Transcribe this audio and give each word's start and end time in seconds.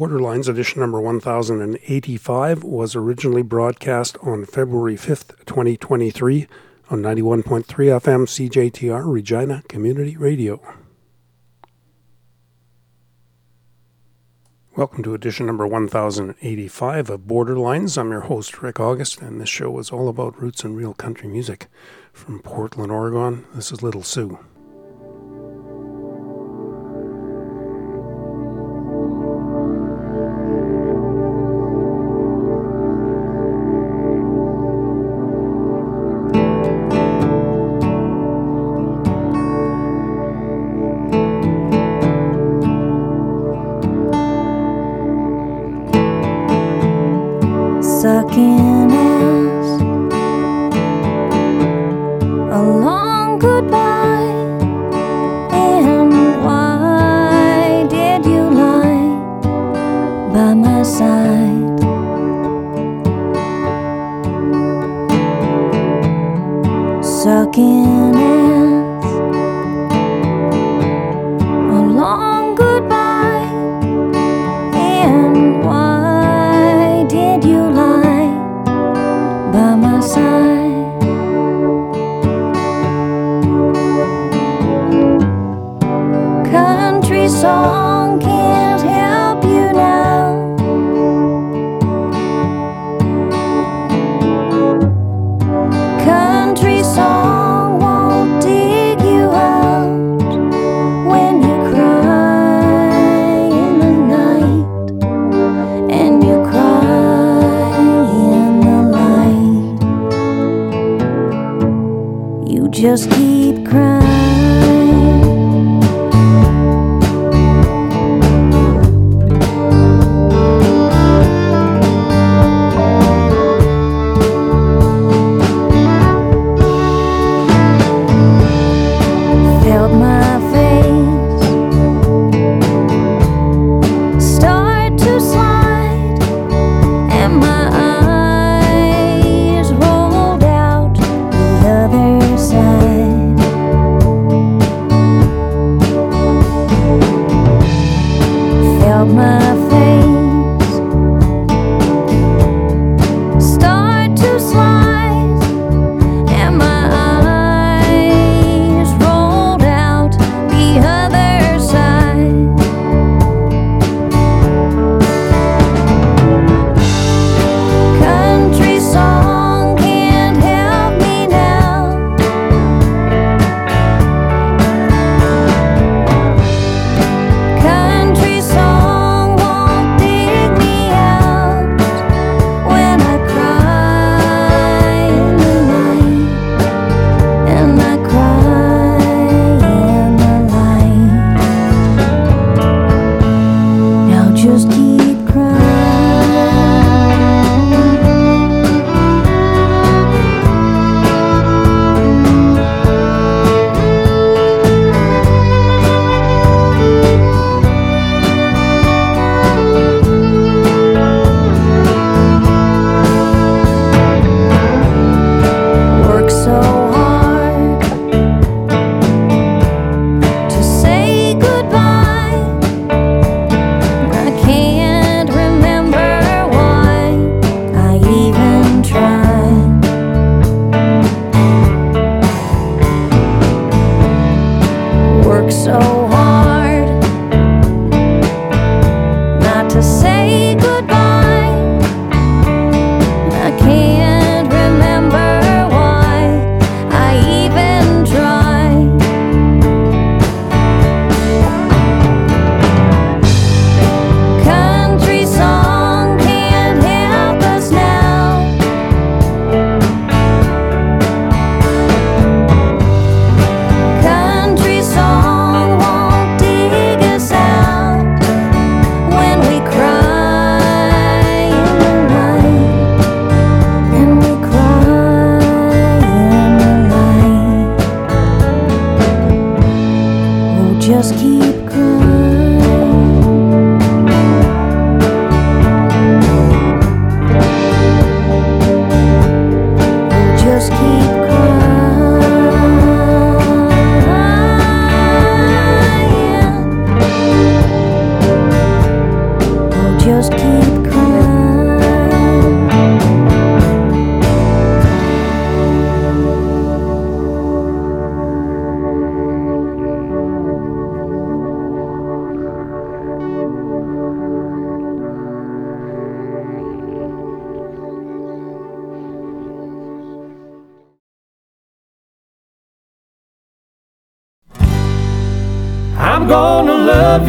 Borderlines 0.00 0.48
edition 0.48 0.80
number 0.80 0.98
1085 0.98 2.64
was 2.64 2.96
originally 2.96 3.42
broadcast 3.42 4.16
on 4.22 4.46
February 4.46 4.96
5th, 4.96 5.44
2023 5.44 6.46
on 6.88 7.02
91.3 7.02 7.64
FM 7.66 8.24
CJTR 8.24 9.02
Regina 9.04 9.62
Community 9.68 10.16
Radio. 10.16 10.58
Welcome 14.74 15.02
to 15.02 15.12
edition 15.12 15.44
number 15.44 15.66
1085 15.66 17.10
of 17.10 17.20
Borderlines. 17.20 17.98
I'm 17.98 18.10
your 18.10 18.20
host, 18.20 18.62
Rick 18.62 18.80
August, 18.80 19.20
and 19.20 19.38
this 19.38 19.50
show 19.50 19.78
is 19.78 19.90
all 19.90 20.08
about 20.08 20.40
roots 20.40 20.64
and 20.64 20.78
real 20.78 20.94
country 20.94 21.28
music. 21.28 21.66
From 22.14 22.40
Portland, 22.40 22.90
Oregon, 22.90 23.44
this 23.54 23.70
is 23.70 23.82
Little 23.82 24.02
Sue. 24.02 24.38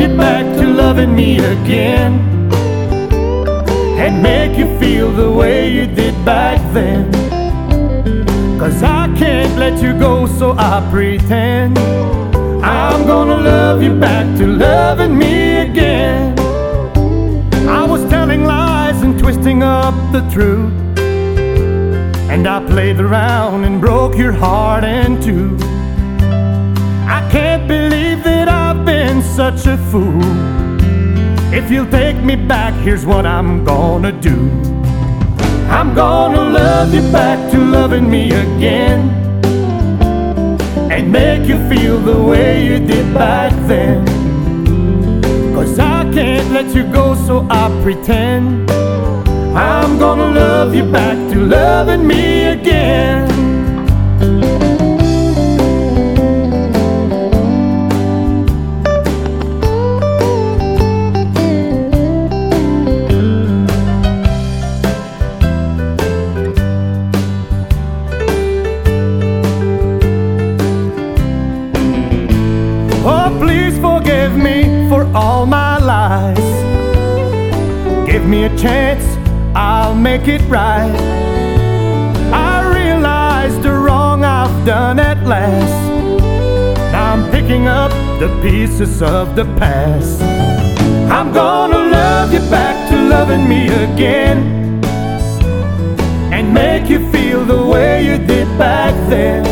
You 0.01 0.07
back 0.18 0.45
to 0.57 0.65
loving 0.68 1.13
me 1.13 1.38
again 1.38 1.91
me 38.12 38.25
again. 38.28 39.00
And 40.92 41.10
make 41.10 41.48
you 41.48 41.58
feel 41.69 41.98
the 41.98 42.22
way 42.22 42.66
you 42.66 42.78
did 42.80 43.13
back 43.13 43.54
then. 43.68 44.06
Cause 45.56 45.80
I 45.80 46.04
can't 46.12 46.52
let 46.52 46.75
you 46.75 46.84
go, 46.92 47.16
so 47.16 47.48
I 47.50 47.69
pretend. 47.81 48.69
I'm 49.56 49.98
gonna 49.98 50.30
love 50.31 50.75
you 50.75 50.84
back 50.92 51.18
to 51.31 51.38
loving 51.40 52.06
me 52.06 52.44
again. 52.58 53.31
A 78.44 78.58
chance, 78.58 79.06
I'll 79.56 79.94
make 79.94 80.28
it 80.28 80.42
right. 80.50 80.96
I 82.34 82.74
realize 82.74 83.60
the 83.62 83.72
wrong 83.72 84.24
I've 84.24 84.66
done 84.66 85.00
at 85.00 85.26
last. 85.28 85.92
Now 86.92 87.14
I'm 87.14 87.30
picking 87.30 87.68
up 87.68 87.92
the 88.20 88.30
pieces 88.42 89.02
of 89.02 89.36
the 89.36 89.46
past. 89.60 90.22
I'm 91.12 91.32
gonna 91.34 91.92
love 91.92 92.34
you 92.34 92.40
back 92.50 92.90
to 92.90 92.98
loving 93.10 93.48
me 93.48 93.68
again. 93.68 94.82
And 96.34 96.54
make 96.54 96.90
you 96.90 97.00
feel 97.12 97.46
the 97.46 97.64
way 97.64 98.06
you 98.06 98.18
did 98.18 98.48
back 98.58 98.96
then. 99.10 99.44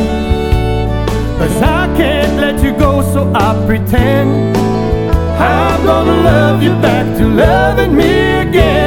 Cause 1.38 1.62
I 1.62 1.86
can't 1.96 2.40
let 2.42 2.64
you 2.64 2.72
go, 2.72 3.02
so 3.14 3.32
I 3.36 3.54
pretend 3.68 4.58
I'm 5.38 5.86
gonna 5.86 6.22
love 6.24 6.64
you 6.64 6.72
back 6.82 7.06
to 7.18 7.26
loving 7.28 7.96
me 7.96 8.42
again. 8.42 8.79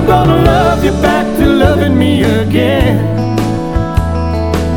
I'm 0.00 0.06
gonna 0.06 0.42
love 0.44 0.82
you 0.82 0.92
back 1.02 1.26
to 1.36 1.44
loving 1.44 1.98
me 1.98 2.22
again. 2.22 2.96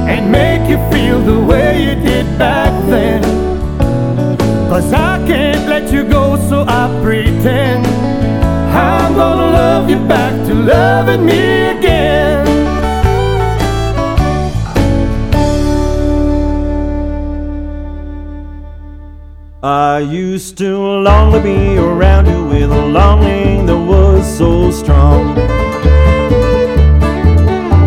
And 0.10 0.30
make 0.30 0.70
you 0.70 0.75
feel 0.92 1.22
the 1.22 1.40
way 1.40 1.81
you 1.81 1.96
did 1.96 2.25
back 2.38 2.74
then. 2.90 3.24
Cause 4.68 4.92
I 4.92 5.25
can't 5.25 5.66
let 5.70 5.94
you 5.94 6.04
go, 6.04 6.36
so 6.50 6.66
I 6.68 6.90
pretend 7.02 7.88
I'm 8.75 9.16
gonna 9.16 9.52
love 9.54 9.90
you 9.90 10.00
back 10.10 10.34
to 10.48 10.54
loving 10.54 11.26
me 11.26 11.69
again. 11.69 12.46
I 19.64 20.00
used 20.00 20.58
to 20.58 20.78
long 20.78 21.31
to 21.31 21.40
be 21.40 21.78
around 21.78 22.26
you 22.26 22.46
with 22.46 22.69
a 22.74 22.86
longing 22.88 23.53
so 24.24 24.72
strong. 24.72 25.38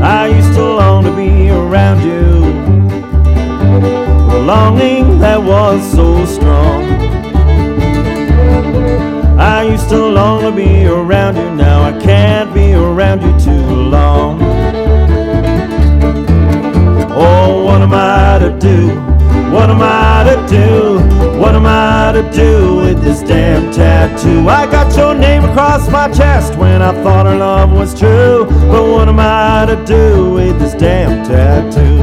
I 0.02 0.28
used 0.28 0.52
to 0.54 0.62
long 0.62 1.04
to 1.04 1.16
be 1.16 1.48
around 1.50 2.02
you, 2.02 2.44
a 4.34 4.38
longing 4.38 5.18
that 5.20 5.42
was 5.42 5.80
so 5.90 6.24
strong. 6.26 6.82
I 9.38 9.62
used 9.62 9.88
to 9.88 9.96
long 9.96 10.42
to 10.42 10.52
be 10.52 10.86
around 10.86 11.36
you, 11.36 11.50
now 11.54 11.82
I 11.82 11.98
can't 12.00 12.52
be 12.52 12.74
around 12.74 13.22
you 13.22 13.32
too 13.40 13.74
long. 13.74 14.38
Oh, 17.12 17.64
what 17.64 17.80
am 17.80 17.94
I 17.94 18.38
to 18.40 18.58
do? 18.58 18.88
What 19.50 19.70
am 19.70 19.80
I 19.80 20.24
to 20.28 20.46
do? 20.48 21.15
What 21.38 21.54
am 21.54 21.66
I 21.66 22.12
to 22.12 22.22
do 22.32 22.76
with 22.76 23.02
this 23.04 23.20
damn 23.20 23.70
tattoo? 23.70 24.48
I 24.48 24.64
got 24.70 24.96
your 24.96 25.14
name 25.14 25.44
across 25.44 25.88
my 25.90 26.10
chest 26.10 26.56
when 26.56 26.80
I 26.80 26.92
thought 27.02 27.26
our 27.26 27.36
love 27.36 27.72
was 27.72 27.98
true. 27.98 28.46
But 28.46 28.84
what 28.90 29.06
am 29.06 29.20
I 29.20 29.66
to 29.66 29.76
do 29.84 30.32
with 30.32 30.58
this 30.58 30.72
damn 30.72 31.26
tattoo? 31.26 31.96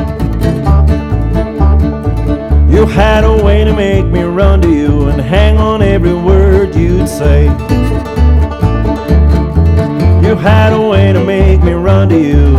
You 2.71 2.85
had 2.85 3.23
a 3.23 3.43
way 3.43 3.63
to 3.63 3.73
make 3.73 4.05
me 4.05 4.21
run 4.21 4.61
to 4.61 4.69
you 4.69 5.07
and 5.09 5.19
hang 5.19 5.57
on 5.57 5.81
every 5.81 6.13
word 6.13 6.75
you'd 6.75 7.09
say. 7.09 7.45
You 10.25 10.35
had 10.35 10.73
a 10.73 10.81
way 10.89 11.11
to 11.11 11.23
make 11.23 11.63
me 11.63 11.73
run 11.73 12.09
to 12.09 12.19
you 12.19 12.57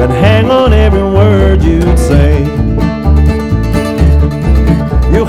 and 0.00 0.12
hang 0.12 0.50
on 0.50 0.72
every 0.72 1.02
word 1.02 1.62
you'd 1.62 1.98
say. 1.98 2.37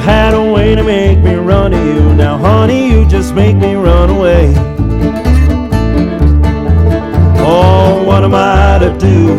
Had 0.09 0.33
a 0.33 0.51
way 0.51 0.73
to 0.75 0.83
make 0.83 1.19
me 1.19 1.35
run 1.35 1.71
to 1.71 1.77
you. 1.77 2.13
Now, 2.15 2.37
honey, 2.37 2.89
you 2.89 3.07
just 3.07 3.35
make 3.35 3.55
me 3.55 3.75
run 3.75 4.09
away. 4.09 4.53
Oh, 7.41 8.03
what 8.05 8.23
am 8.23 8.33
I 8.33 8.79
to 8.79 8.97
do? 8.97 9.37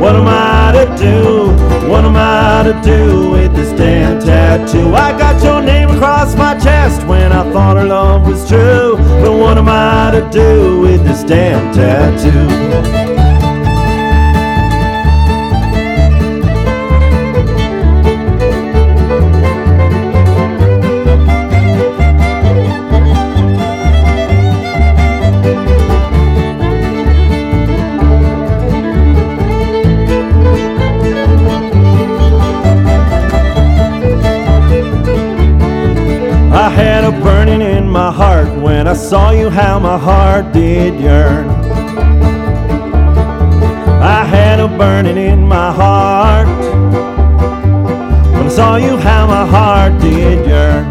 What 0.00 0.16
am 0.16 0.26
I 0.26 0.72
to 0.78 0.84
do? 0.96 1.52
What 1.88 2.04
am 2.04 2.16
I 2.16 2.64
to 2.64 2.74
do 2.82 3.30
with 3.30 3.54
this 3.54 3.70
damn 3.78 4.20
tattoo? 4.20 4.92
I 4.94 5.16
got 5.16 5.42
your 5.42 5.62
name 5.62 5.88
across 5.90 6.34
my 6.36 6.58
chest 6.58 7.06
when 7.06 7.32
I 7.32 7.50
thought 7.52 7.76
our 7.76 7.86
love 7.86 8.26
was 8.26 8.48
true. 8.48 8.96
But 9.22 9.32
what 9.32 9.56
am 9.56 9.68
I 9.68 10.10
to 10.12 10.28
do 10.30 10.80
with 10.80 11.04
this 11.04 11.22
damn 11.22 11.72
tattoo? 11.72 13.07
I 38.88 38.94
saw 38.94 39.32
you, 39.32 39.50
how 39.50 39.78
my 39.78 39.98
heart 39.98 40.50
did 40.54 40.98
yearn. 40.98 41.46
I 44.00 44.24
had 44.24 44.60
a 44.60 44.66
burning 44.66 45.18
in 45.18 45.46
my 45.46 45.70
heart 45.70 46.48
when 48.32 48.46
I 48.46 48.48
saw 48.48 48.76
you, 48.76 48.96
how 48.96 49.26
my 49.26 49.44
heart 49.44 50.00
did 50.00 50.46
yearn. 50.46 50.86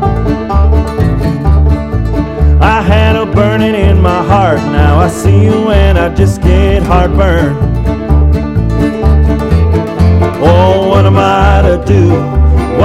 I 2.62 2.84
had 2.84 3.16
a 3.16 3.26
burning 3.26 3.74
in 3.74 4.00
my 4.00 4.24
heart, 4.24 4.60
now 4.60 5.00
I 5.00 5.10
see 5.10 5.46
you 5.46 5.72
and 5.72 5.98
I 5.98 6.14
just 6.14 6.44
get 6.44 6.84
heartburn. 6.84 7.58
Oh, 10.40 10.88
what 10.88 11.04
am 11.08 11.18
I 11.18 11.64
to 11.64 11.84
do? 11.84 12.37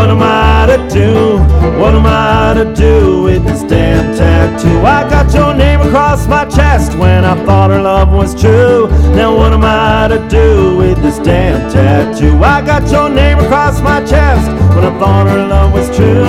What 0.02 0.10
am 0.10 0.20
I 0.20 0.66
to 0.66 0.78
do? 0.92 1.38
What 1.78 1.94
am 1.94 2.06
I 2.06 2.54
to 2.54 2.74
do 2.74 3.22
with 3.22 3.44
this 3.44 3.62
damn 3.62 4.12
tattoo? 4.16 4.80
I 4.80 5.08
got 5.08 5.32
your 5.32 5.54
name 5.54 5.80
across 5.80 6.26
my 6.26 6.44
chest 6.44 6.98
when 6.98 7.24
I 7.24 7.36
thought 7.46 7.70
our 7.70 7.80
love 7.80 8.10
was 8.10 8.34
true. 8.34 8.88
Now 9.14 9.32
what 9.32 9.52
am 9.52 9.62
I 9.62 10.08
to 10.08 10.18
do 10.28 10.76
with 10.76 11.00
this 11.02 11.20
damn 11.20 11.70
tattoo? 11.70 12.36
I 12.42 12.62
got 12.62 12.90
your 12.90 13.10
name 13.10 13.38
across 13.38 13.80
my 13.80 14.00
chest 14.04 14.48
when 14.74 14.84
I 14.84 14.98
thought 14.98 15.28
our 15.28 15.46
love 15.46 15.72
was 15.72 15.88
true. 15.96 16.24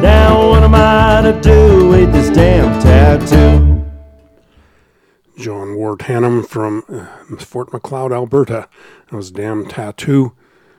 Now 0.00 0.48
what 0.48 0.62
am 0.62 0.76
I 0.76 1.22
to 1.22 1.40
do 1.40 1.88
with 1.88 2.12
this 2.12 2.30
damn 2.30 2.80
tattoo? 2.80 3.71
Wort 5.92 6.00
Hannam 6.04 6.46
from 6.46 6.84
uh, 6.88 7.36
Fort 7.36 7.70
Macleod, 7.70 8.12
Alberta. 8.12 8.66
That 9.10 9.14
was 9.14 9.30
Damn 9.30 9.66
Tattoo 9.66 10.34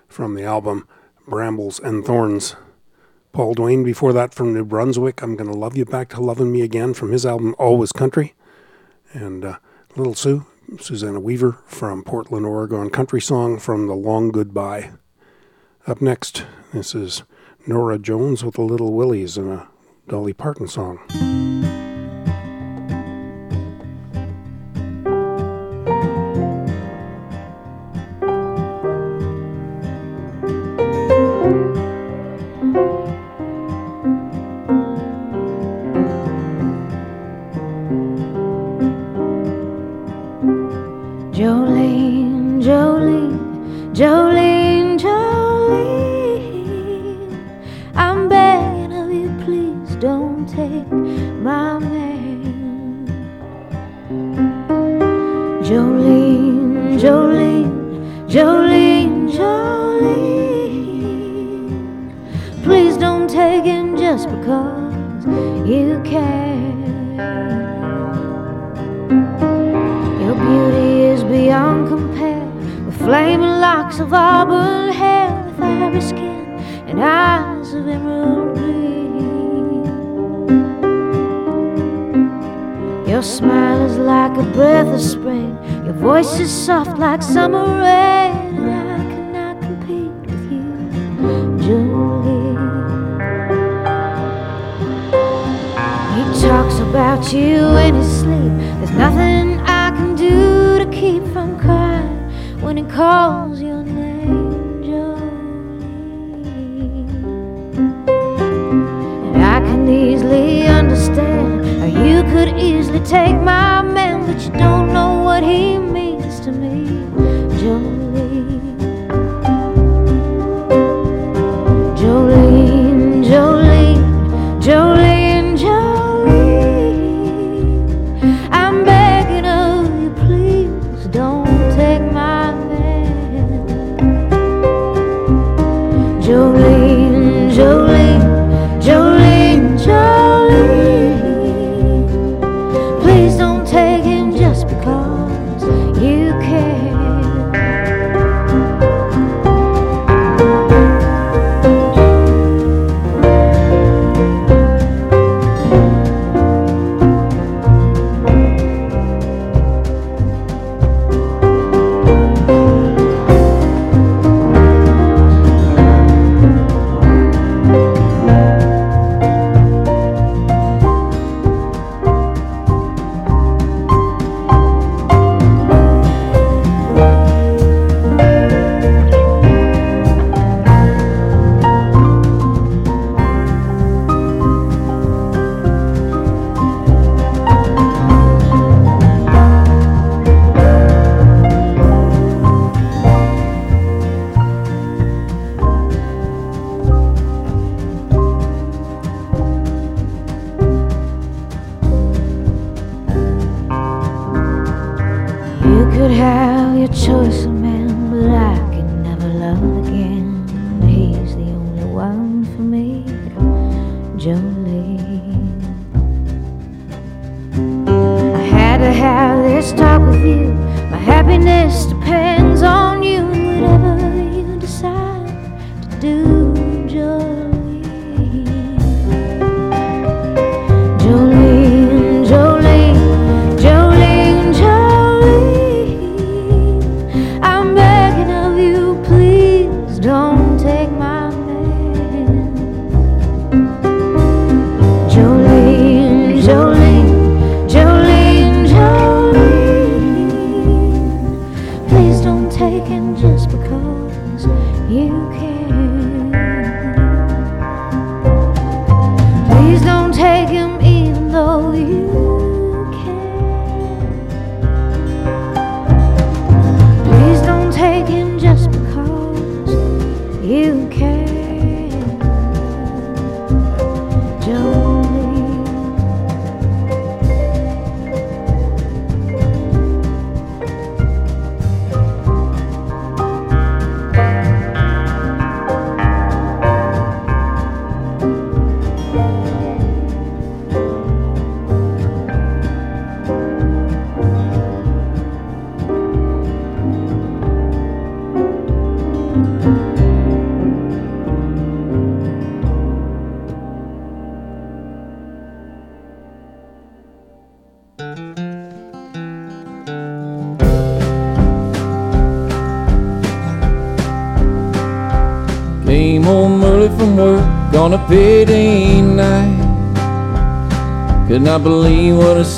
from 0.08 0.34
the 0.34 0.44
album 0.44 0.88
Brambles 1.28 1.80
and 1.80 2.04
Thorns. 2.04 2.56
Paul 3.32 3.54
Dwayne 3.54 3.86
before 3.86 4.12
that 4.12 4.34
from 4.34 4.56
New 4.56 4.66
Brunswick. 4.66 5.22
I'm 5.22 5.36
going 5.36 5.52
to 5.52 5.56
love 5.56 5.78
you 5.78 5.86
back 5.86 6.10
to 6.10 6.20
loving 6.20 6.52
me 6.52 6.64
again 6.64 6.96
from 6.96 7.12
his 7.12 7.28
album 7.28 7.54
Always 7.60 7.92
Country. 7.92 8.34
And 9.12 9.46
uh, 9.46 9.58
Little 9.96 10.16
Sue, 10.16 10.48
Susanna 10.80 11.20
Weaver 11.20 11.60
from 11.68 12.04
Portland, 12.04 12.48
Oregon. 12.48 12.90
Country 12.90 13.22
song 13.22 13.60
from 13.60 13.86
The 13.86 13.94
Long 13.94 14.32
Goodbye. 14.32 14.94
Up 15.86 16.02
next, 16.02 16.44
this 16.74 16.96
is 16.96 17.22
Norah 17.68 18.00
Jones 18.00 18.44
with 18.44 18.56
the 18.56 18.64
Little 18.64 18.94
Willies 18.94 19.38
and 19.38 19.52
a 19.52 19.68
Dolly 20.08 20.34
Parton 20.34 20.68
song. 20.68 21.53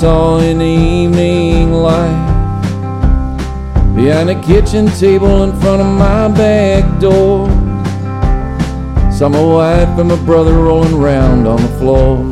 Saw 0.00 0.38
in 0.40 0.58
the 0.58 0.64
evening 0.64 1.72
light. 1.72 2.26
Behind 3.96 4.28
the 4.28 4.34
kitchen 4.42 4.88
table 4.88 5.42
in 5.42 5.58
front 5.58 5.80
of 5.80 5.86
my 5.86 6.28
back 6.28 6.84
door. 7.00 7.48
Saw 9.10 9.30
my 9.30 9.42
wife 9.42 9.98
and 9.98 10.10
my 10.10 10.22
brother 10.26 10.52
rolling 10.52 10.92
around 10.92 11.46
on 11.46 11.62
the 11.62 11.68
floor. 11.78 12.30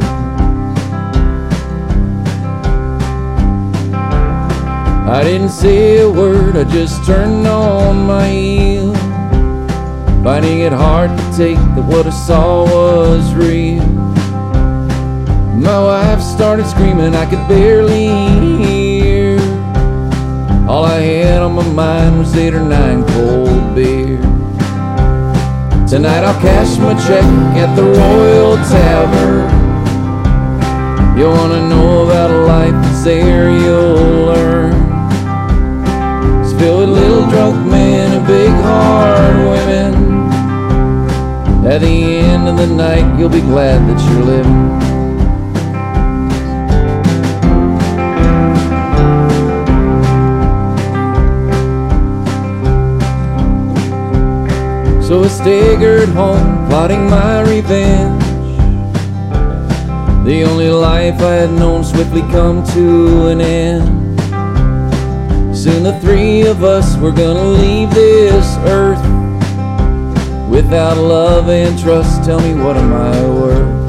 I 5.11 5.23
didn't 5.25 5.49
say 5.49 6.02
a 6.02 6.11
word, 6.11 6.59
I 6.59 6.64
just 6.64 7.06
turned 7.06 7.47
on 7.47 8.06
my 8.06 8.28
heel. 8.28 8.92
Finding 10.23 10.61
it 10.61 10.73
hard 10.73 11.16
to 11.16 11.25
take 11.35 11.56
that 11.56 11.85
what 11.88 12.06
I 12.06 12.11
saw 12.11 12.64
was 12.64 13.33
real. 13.33 13.94
My 15.64 15.80
wife 15.83 16.21
started 16.21 16.66
screaming, 16.66 17.14
I 17.14 17.25
could 17.25 17.49
barely 17.49 18.09
hear. 18.62 19.38
All 20.68 20.85
I 20.85 21.00
had 21.00 21.40
on 21.40 21.54
my 21.54 21.66
mind 21.66 22.18
was 22.18 22.37
eight 22.37 22.52
or 22.52 22.61
nine 22.61 23.02
cold 23.14 23.75
beer. 23.75 24.21
Tonight 25.88 26.23
I'll 26.23 26.38
cash 26.42 26.76
my 26.76 26.92
check 27.09 27.25
at 27.56 27.75
the 27.76 27.83
Royal 27.83 28.56
Tavern. 28.68 29.49
You 31.18 31.30
wanna 31.30 31.66
know 31.66 32.04
about 32.04 32.30
a 32.30 32.40
life 32.44 32.75
that's 32.85 33.04
there, 33.04 33.49
you'll 33.50 34.26
learn. 34.26 34.75
Filled 36.59 36.80
with 36.80 36.90
little 36.90 37.26
drunk 37.30 37.66
men 37.71 38.12
and 38.12 38.26
big 38.26 38.50
hard 38.50 39.37
women. 39.49 39.94
At 41.66 41.80
the 41.80 41.87
end 42.18 42.49
of 42.49 42.59
the 42.59 42.66
night, 42.66 43.18
you'll 43.18 43.30
be 43.30 43.40
glad 43.40 43.80
that 43.88 43.99
you're 44.12 44.25
living. 44.25 44.84
So 55.14 55.23
I 55.23 55.28
staggered 55.28 56.09
home, 56.09 56.66
plotting 56.68 57.09
my 57.09 57.42
revenge. 57.42 58.25
The 60.26 60.42
only 60.42 60.71
life 60.71 61.21
I 61.21 61.35
had 61.35 61.52
known 61.52 61.85
swiftly 61.85 62.23
come 62.23 62.66
to 62.75 63.28
an 63.28 63.41
end. 63.41 64.19
Soon 65.56 65.84
the 65.84 65.97
three 66.00 66.41
of 66.49 66.65
us 66.65 66.97
were 66.97 67.12
gonna 67.12 67.45
leave 67.45 67.91
this 67.95 68.56
earth. 68.67 68.99
Without 70.50 70.97
love 70.97 71.49
and 71.49 71.78
trust, 71.78 72.25
tell 72.25 72.41
me 72.41 72.52
what 72.54 72.76
am 72.76 72.93
I 72.93 73.21
worth? 73.39 73.86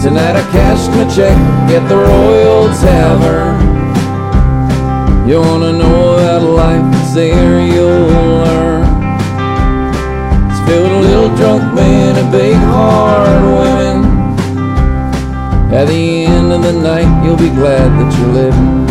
Tonight 0.00 0.36
I 0.36 0.44
cashed 0.52 0.90
my 0.90 1.08
check 1.12 1.36
at 1.76 1.88
the 1.88 1.96
Royal 1.96 2.68
Tavern. 2.68 3.58
You 5.28 5.40
wanna 5.40 5.72
know 5.72 6.12
about 6.14 6.42
life, 6.42 7.02
it's 7.02 7.14
there 7.14 7.60
you'll 7.66 8.06
learn. 8.46 8.77
Filled 10.68 11.00
with 11.00 11.10
little 11.10 11.34
drunk 11.36 11.74
men 11.74 12.16
and 12.16 12.30
big 12.30 12.54
hard 12.54 13.42
women. 13.58 13.98
At 15.72 15.86
the 15.86 16.26
end 16.26 16.52
of 16.52 16.62
the 16.62 16.72
night, 16.72 17.24
you'll 17.24 17.36
be 17.38 17.48
glad 17.48 17.88
that 17.98 18.18
you're 18.18 18.32
living. 18.34 18.87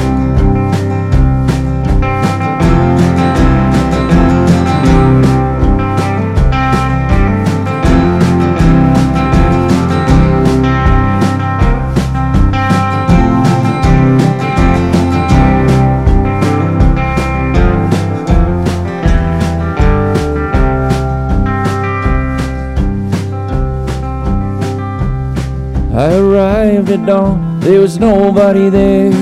At 26.97 27.05
dawn, 27.05 27.59
there 27.59 27.81
was 27.81 27.99
nobody 27.99 28.69
there. 28.69 29.13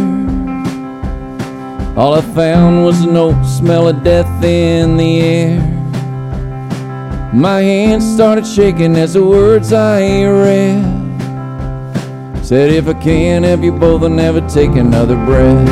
All 1.97 2.13
I 2.13 2.21
found 2.21 2.85
was 2.85 3.01
a 3.01 3.07
note, 3.07 3.43
smell 3.45 3.87
of 3.87 4.03
death 4.03 4.43
in 4.43 4.97
the 4.97 5.21
air. 5.21 5.59
My 7.33 7.61
hands 7.61 8.05
started 8.13 8.45
shaking 8.45 8.95
as 8.95 9.13
the 9.13 9.23
words 9.23 9.73
I 9.73 10.23
read 10.25 11.05
said, 12.43 12.71
If 12.71 12.87
I 12.87 12.93
can't 12.93 13.43
have 13.45 13.63
you 13.63 13.71
both, 13.71 14.03
I'll 14.03 14.09
never 14.09 14.41
take 14.47 14.71
another 14.71 15.15
breath. 15.15 15.67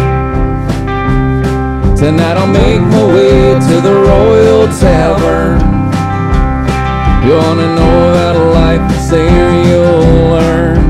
Tonight 1.97 2.37
I'll 2.37 2.47
make 2.47 2.81
my 2.81 3.05
way 3.13 3.53
to 3.53 3.81
the 3.81 3.93
Royal 3.93 4.67
Tavern. 4.79 5.59
You 7.27 7.35
wanna 7.37 7.75
know 7.75 8.09
about 8.11 8.53
life 8.53 8.81
that's 8.91 9.09
there, 9.09 9.51
you'll 9.67 10.31
learn. 10.31 10.82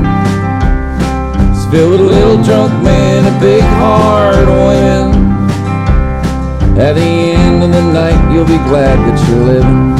Filled 1.74 1.90
with 1.90 2.02
little 2.02 2.40
drunk 2.44 2.72
men 2.84 3.24
and 3.26 3.40
big 3.40 3.60
hard 3.60 4.46
women. 4.46 5.10
At 6.78 6.92
the 6.92 7.00
end 7.02 7.64
of 7.64 7.72
the 7.72 7.82
night, 7.92 8.32
you'll 8.32 8.44
be 8.44 8.58
glad 8.58 8.96
that 8.96 9.18
you're 9.28 9.44
living. 9.44 9.92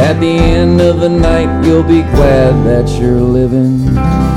At 0.00 0.18
the 0.20 0.38
end 0.38 0.80
of 0.80 1.00
the 1.00 1.10
night, 1.10 1.66
you'll 1.66 1.82
be 1.82 2.00
glad 2.00 2.64
that 2.64 2.98
you're 2.98 3.20
living. 3.20 4.31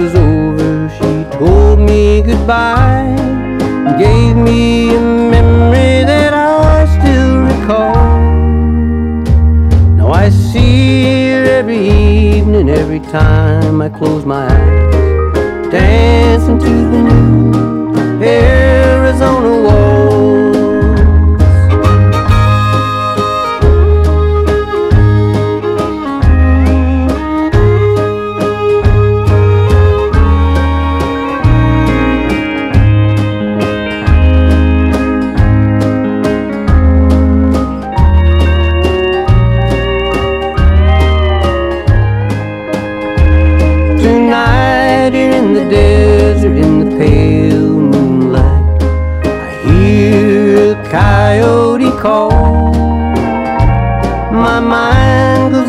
Was 0.00 0.14
over, 0.14 0.88
she 0.96 1.38
told 1.38 1.78
me 1.78 2.22
goodbye, 2.22 3.14
and 3.86 3.98
gave 3.98 4.34
me 4.34 4.94
a 4.94 5.00
memory 5.00 6.04
that 6.10 6.32
I 6.32 6.86
still 6.96 7.32
recall. 7.52 8.18
Now 9.98 10.08
I 10.10 10.30
see 10.30 11.32
her 11.32 11.44
every 11.60 11.82
evening, 11.86 12.70
every 12.70 13.00
time 13.00 13.82
I 13.82 13.90
close 13.90 14.24
my 14.24 14.46
eyes, 14.46 15.70
dancing 15.70 16.19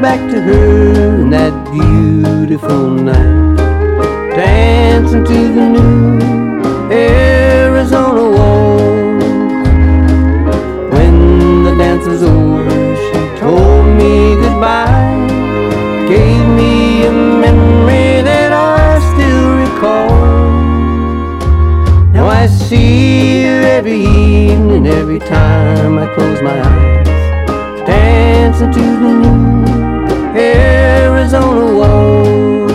back 0.02 0.20
to 0.32 0.42
her 0.42 1.22
in 1.22 1.30
that 1.30 1.54
beautiful 1.72 2.90
night, 2.90 3.56
dancing 4.36 5.24
to 5.24 5.54
the 5.54 5.70
new 5.70 6.20
Arizona 6.92 8.24
waltz. 8.36 9.26
When 10.92 11.64
the 11.66 11.76
dance 11.78 12.08
was 12.08 12.24
over, 12.24 12.96
she 13.04 13.40
told 13.40 13.86
me 14.00 14.34
goodbye, 14.42 15.28
gave 16.10 16.48
me 16.48 17.06
a 17.06 17.12
memory 17.12 18.24
that 18.24 18.52
I 18.52 18.98
still 19.14 19.50
recall. 19.66 20.10
Now 22.12 22.26
I 22.26 22.48
see 22.48 23.44
her 23.44 23.62
every 23.62 24.02
evening, 24.02 24.88
every 24.88 25.20
time 25.20 26.00
I 26.00 26.08
close 26.16 26.42
my 26.42 26.60
eyes, 26.60 27.86
dancing 27.86 28.72
to 28.72 28.80
the 28.80 29.14
new 29.22 29.41
Arizona 30.42 31.66
waltz. 31.80 32.74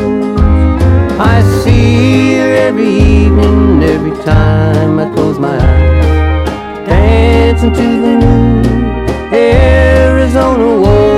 I 1.18 1.42
see 1.62 2.37
her 2.37 2.55
every 2.68 2.88
evening, 2.88 3.83
every 3.83 4.16
time 4.24 4.98
I 4.98 5.12
close 5.14 5.38
my 5.38 5.57
eyes, 5.57 6.48
dancing 6.87 7.72
to 7.72 7.88
the 8.05 8.14
new 8.22 9.37
Arizona 9.37 10.81
waltz. 10.81 11.16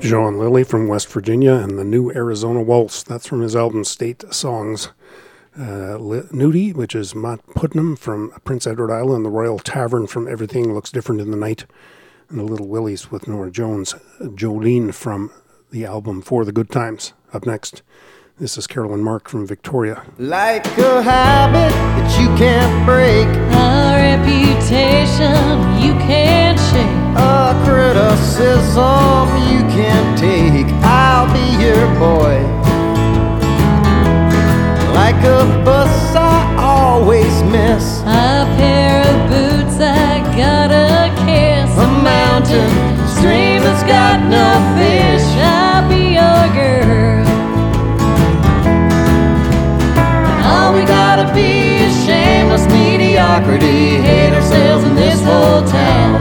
John 0.00 0.38
Lilly 0.38 0.62
from 0.62 0.86
West 0.86 1.08
Virginia 1.08 1.54
and 1.54 1.76
the 1.76 1.84
new 1.84 2.12
Arizona 2.12 2.62
Waltz. 2.62 3.02
That's 3.02 3.26
from 3.26 3.40
his 3.40 3.56
album 3.56 3.82
State 3.82 4.22
Songs. 4.32 4.90
Uh, 5.58 5.96
Nudie, 6.32 6.74
which 6.74 6.94
is 6.94 7.14
Mott 7.14 7.40
Putnam 7.54 7.96
from 7.96 8.30
Prince 8.44 8.66
Edward 8.66 8.90
Island, 8.92 9.24
the 9.24 9.30
Royal 9.30 9.58
Tavern 9.58 10.06
from 10.06 10.28
Everything 10.28 10.74
Looks 10.74 10.90
Different 10.92 11.20
in 11.20 11.30
the 11.30 11.36
Night, 11.36 11.64
and 12.28 12.38
the 12.38 12.44
Little 12.44 12.68
Willies 12.68 13.10
with 13.10 13.26
Norah 13.26 13.50
Jones. 13.50 13.94
Jolene 14.20 14.92
from 14.92 15.30
the 15.70 15.86
album 15.86 16.20
For 16.20 16.44
the 16.44 16.52
Good 16.52 16.70
Times. 16.70 17.14
Up 17.32 17.46
next, 17.46 17.82
this 18.38 18.58
is 18.58 18.66
Carolyn 18.66 19.02
Mark 19.02 19.30
from 19.30 19.46
Victoria. 19.46 20.02
Like 20.18 20.66
a 20.76 21.02
habit 21.02 21.72
that 21.72 22.20
you 22.20 22.26
can't 22.36 22.84
break, 22.84 23.26
A 23.56 23.96
reputation 23.96 25.80
you 25.80 25.94
can't 26.04 26.58
shake. 26.68 27.16
a 27.16 27.62
criticism 27.64 29.28
you 29.50 29.60
can't 29.72 30.18
take. 30.18 30.66
I'll 30.84 31.32
be 31.32 31.64
your 31.64 31.86
boy. 31.98 32.65
Like 34.96 35.22
a 35.24 35.44
bus 35.64 36.16
I 36.16 36.56
always 36.58 37.34
miss, 37.54 38.00
A 38.00 38.48
pair 38.56 39.02
of 39.12 39.18
boots 39.30 39.76
I 39.78 40.24
gotta 40.42 41.12
kiss. 41.26 41.70
a 41.76 41.88
mountain 42.12 42.70
stream 43.16 43.60
that's 43.66 43.84
got 43.84 44.16
no 44.36 44.46
fish. 44.76 45.26
I'll 45.36 45.84
be 45.88 46.16
your 46.20 46.42
girl. 46.56 47.26
And 50.32 50.40
all 50.52 50.70
we 50.74 50.82
gotta 50.98 51.26
be 51.34 51.84
is 51.86 51.94
shameless 52.06 52.66
mediocrity. 52.66 54.00
Hate 54.08 54.32
ourselves 54.32 54.82
in 54.88 54.94
this 54.96 55.20
whole 55.22 55.62
town. 55.80 56.14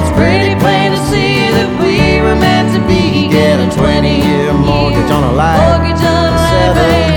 It's 0.00 0.12
pretty 0.16 0.54
plain 0.62 0.92
to 0.94 1.00
see 1.10 1.50
that 1.58 1.70
we 1.82 2.22
were 2.24 2.38
meant 2.46 2.68
to 2.76 2.80
be. 2.86 3.28
Get 3.28 3.58
a 3.58 3.68
20 3.76 4.22
year 4.28 4.52
mortgage 4.54 5.10
on 5.10 5.24
a 5.24 5.32
life. 5.32 6.11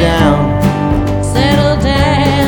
Down. 0.05 0.37
Settle 1.23 1.77
down. 1.81 2.47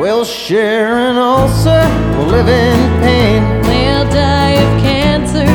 We'll 0.00 0.24
share 0.24 0.98
an 1.08 1.16
ulcer, 1.16 1.84
we'll 2.16 2.30
live 2.36 2.48
in 2.48 2.78
pain. 3.04 3.42
We'll 3.70 4.08
die 4.10 4.56
of 4.64 4.70
cancer, 4.82 5.46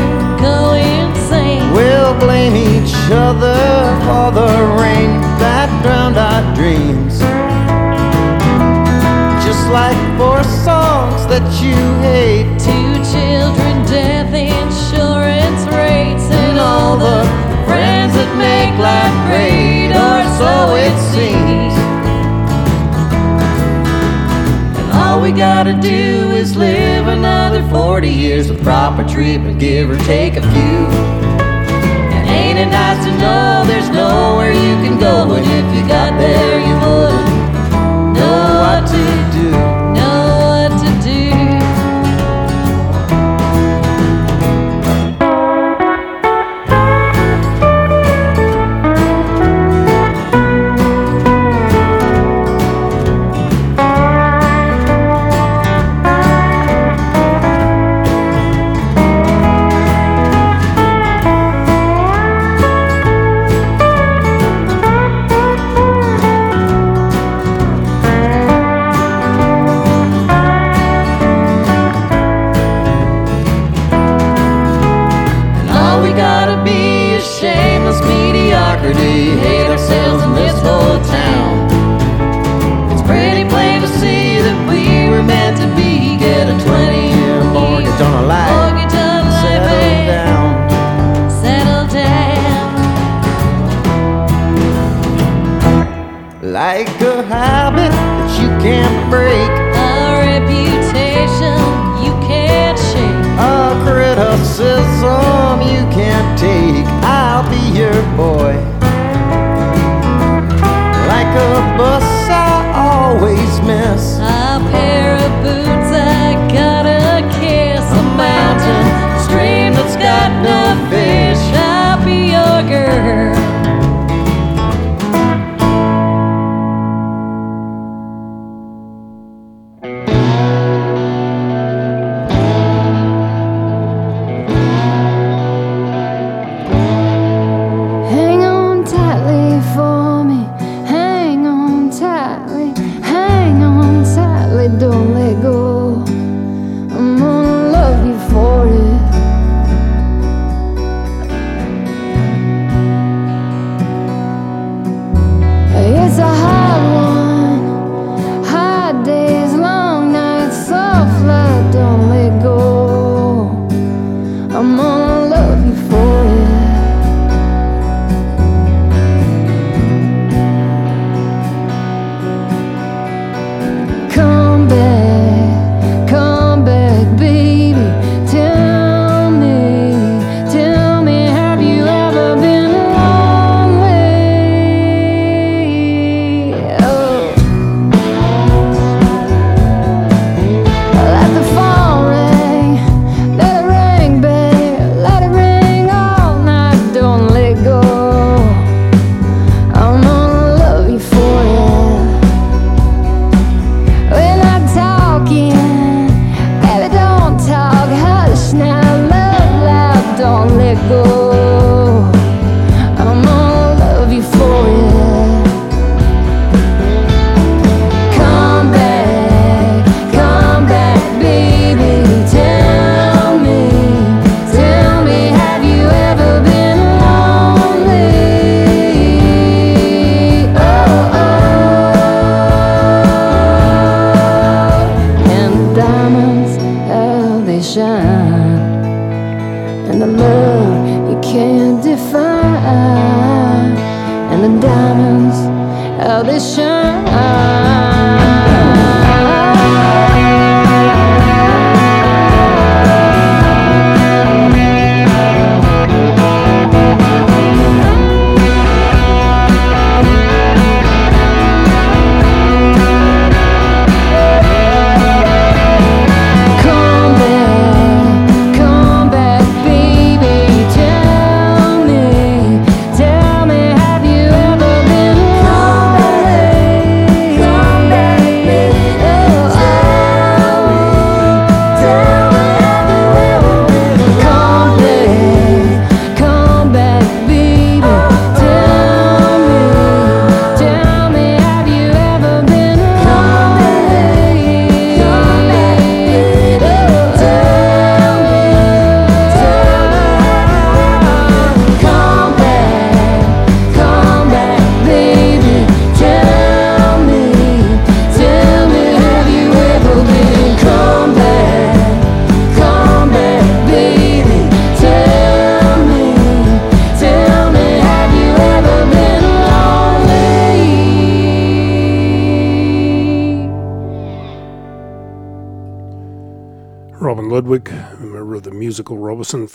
go 0.48 0.58
insane. 0.74 1.64
We'll 1.74 2.16
blame 2.26 2.56
each 2.56 2.96
other 3.28 3.60
for 4.06 4.28
the 4.40 4.52
rain 4.82 5.12
that 5.44 5.68
drowned 5.84 6.18
our 6.30 6.44
dreams. 6.56 7.16
Just 9.46 9.64
like 9.80 10.00
four 10.18 10.42
songs 10.68 11.20
that 11.32 11.48
you 11.64 11.80
hate, 12.08 12.48
Two 12.70 12.94
children, 13.14 13.74
death 13.92 14.34
insurance 14.34 15.64
rates, 15.76 16.28
and 16.32 16.58
all 16.58 16.96
the 16.98 17.45
make 18.76 18.84
life 18.84 19.28
great, 19.28 19.92
or 19.92 20.24
so 20.38 20.76
it 20.76 20.98
seems. 21.14 21.74
And 24.80 24.92
all 24.94 25.22
we 25.22 25.32
gotta 25.32 25.74
do 25.74 26.32
is 26.32 26.56
live 26.56 27.08
another 27.08 27.64
40 27.70 28.10
years 28.10 28.50
with 28.50 28.62
proper 28.64 29.04
treatment, 29.08 29.60
give 29.60 29.90
or 29.90 29.98
take 30.06 30.36
a 30.36 30.42
few. 30.42 30.88
And 32.16 32.30
ain't 32.30 32.60
it 32.60 32.68
nice 32.68 33.06
to 33.06 33.12
know 33.18 33.64
there's 33.66 33.90
nowhere 33.90 34.52
you 34.52 34.76
can 34.84 35.00
go, 35.00 35.34
and 35.34 35.46
if 35.46 35.76
you 35.76 35.88
got 35.88 36.18
there, 36.20 36.60
you 36.60 36.76
would 36.86 37.26
know 38.18 38.60
what 38.62 38.88
to 38.88 39.40
do. 39.40 39.65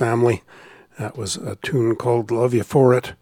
Family. 0.00 0.42
That 0.98 1.18
was 1.18 1.36
a 1.36 1.56
tune 1.56 1.94
called 1.94 2.30
Love 2.30 2.54
You 2.54 2.62
For 2.62 2.94
It. 2.94 3.12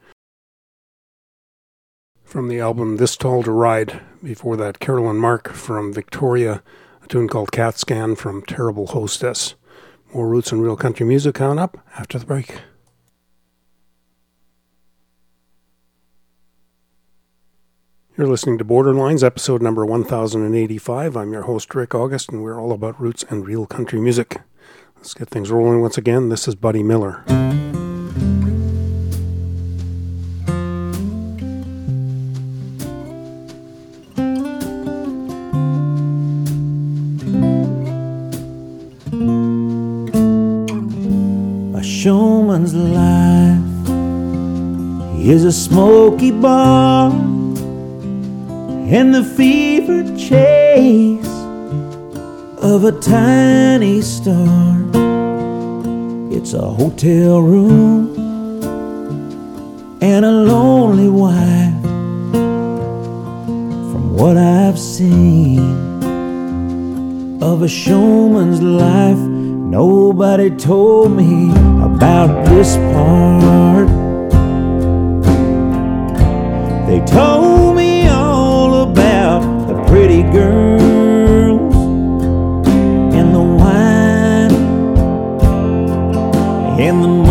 From 2.23 2.47
the 2.47 2.61
album 2.61 2.99
This 2.99 3.17
Tall 3.17 3.43
to 3.43 3.51
Ride. 3.51 4.01
Before 4.23 4.57
that, 4.57 4.79
Carolyn 4.79 5.17
Mark 5.17 5.49
from 5.49 5.93
Victoria, 5.93 6.63
a 7.03 7.09
tune 7.09 7.27
called 7.27 7.51
Cat 7.51 7.81
Scan 7.81 8.15
from 8.15 8.43
Terrible 8.43 8.87
Hostess. 8.87 9.57
More 10.15 10.29
roots 10.29 10.53
and 10.53 10.63
real 10.63 10.77
country 10.77 11.05
music 11.05 11.35
coming 11.35 11.59
up 11.59 11.79
after 11.97 12.17
the 12.17 12.27
break. 12.27 12.61
You're 18.17 18.29
listening 18.29 18.59
to 18.59 18.65
Borderlines, 18.65 19.25
episode 19.25 19.63
number 19.63 19.85
1085. 19.85 21.17
I'm 21.17 21.33
your 21.33 21.43
host, 21.43 21.75
Rick 21.75 21.97
August, 21.97 22.31
and 22.31 22.41
we're 22.41 22.61
all 22.61 22.71
about 22.71 23.01
roots 23.01 23.25
and 23.29 23.45
real 23.45 23.67
country 23.67 24.01
music. 24.01 24.37
Let's 24.99 25.15
get 25.15 25.29
things 25.31 25.51
rolling 25.51 25.81
once 25.81 25.97
again. 25.97 26.29
This 26.29 26.49
is 26.49 26.57
Buddy 26.57 26.83
Miller. 26.83 27.23
A 41.75 41.83
showman's 41.83 42.75
life 42.75 43.59
is 45.25 45.45
a 45.45 45.53
smoky 45.53 46.33
bar 46.33 47.13
and 48.91 49.15
the 49.15 49.23
fever 49.23 50.03
chase 50.17 51.18
of 52.79 52.85
a 52.85 53.01
tiny 53.01 54.01
star. 54.01 54.79
It's 56.31 56.53
a 56.53 56.63
hotel 56.63 57.41
room 57.41 58.15
and 60.01 60.25
a 60.25 60.31
lonely 60.31 61.09
wife. 61.09 61.83
From 63.91 64.15
what 64.15 64.37
I've 64.37 64.79
seen 64.79 65.59
of 67.43 67.63
a 67.63 67.69
showman's 67.69 68.63
life, 68.63 69.19
nobody 69.19 70.49
told 70.49 71.11
me 71.17 71.51
about 71.83 72.47
this 72.47 72.77
part. 72.93 73.89
They 76.87 77.01
told 77.13 77.75
me 77.75 78.07
all 78.07 78.83
about 78.89 79.41
the 79.67 79.75
pretty 79.89 80.23
girls 80.23 80.78
and 86.79 87.03
the 87.03 87.28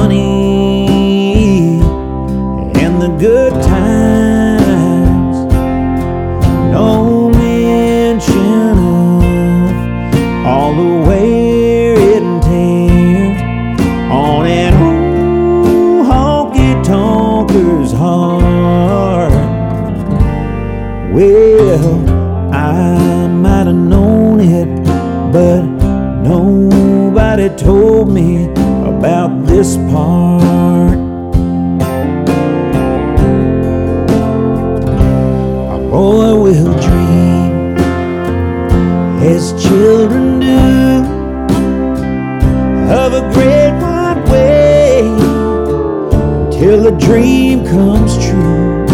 dream 47.08 47.64
comes 47.66 48.18
true 48.18 48.86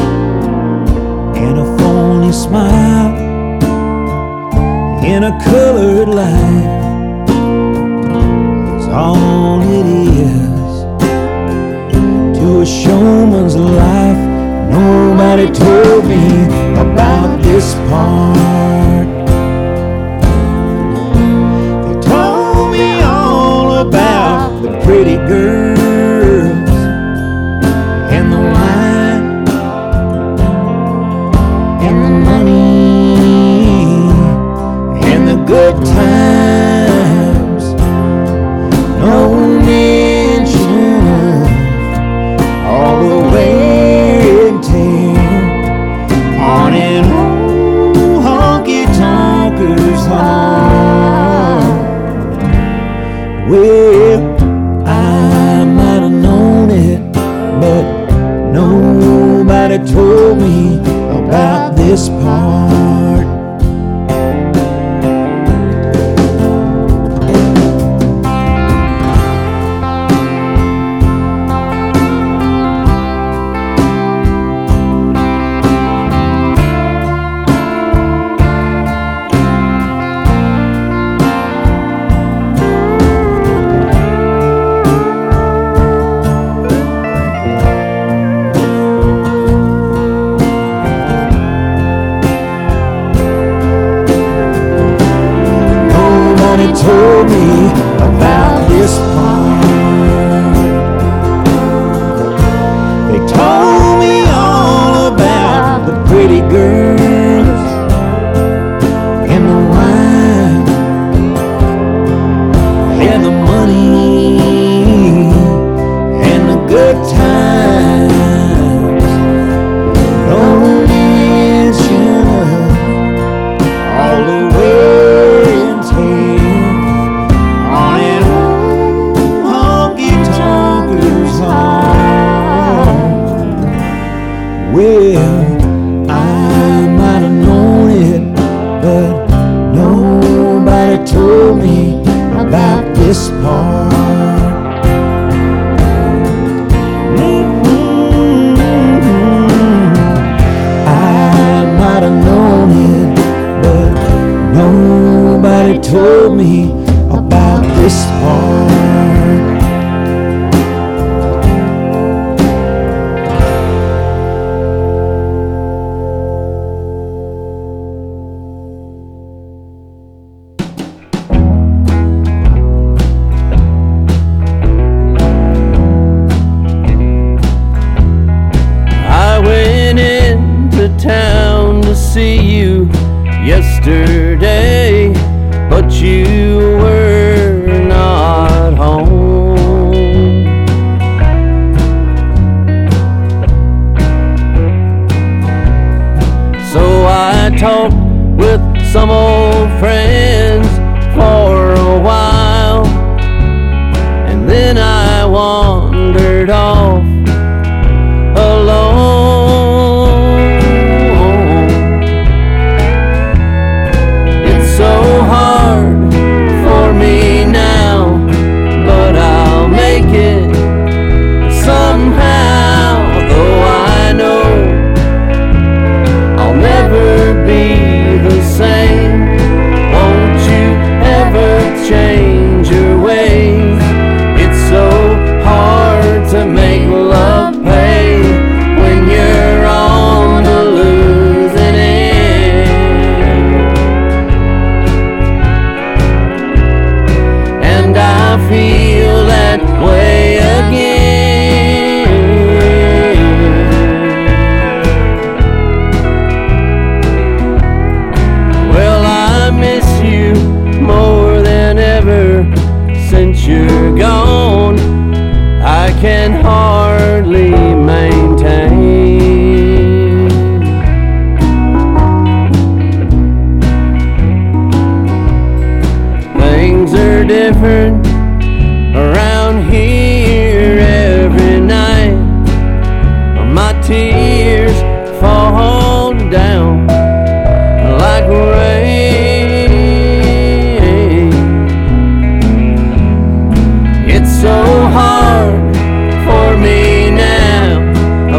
and 1.35 1.57
a 1.57 1.65
phony 1.79 2.31
smile 2.31 3.11
in 5.03 5.23
a 5.23 5.43
colored 5.43 6.07
light 6.07 7.27
is 8.77 8.87
all 8.89 9.61
it 9.63 9.87
is 9.87 10.73
to 12.37 12.61
a 12.61 12.65
showman's 12.67 13.55
life. 13.55 14.21
Nobody 14.69 15.47
told 15.51 16.05
me 16.05 16.23
about 16.85 17.41
this 17.41 17.73
part. 17.89 19.07
They 21.83 21.99
told 22.07 22.71
me 22.73 23.01
all 23.01 23.87
about 23.87 24.61
the 24.61 24.79
pretty 24.83 25.15
girls 25.15 25.72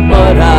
but 0.01 0.53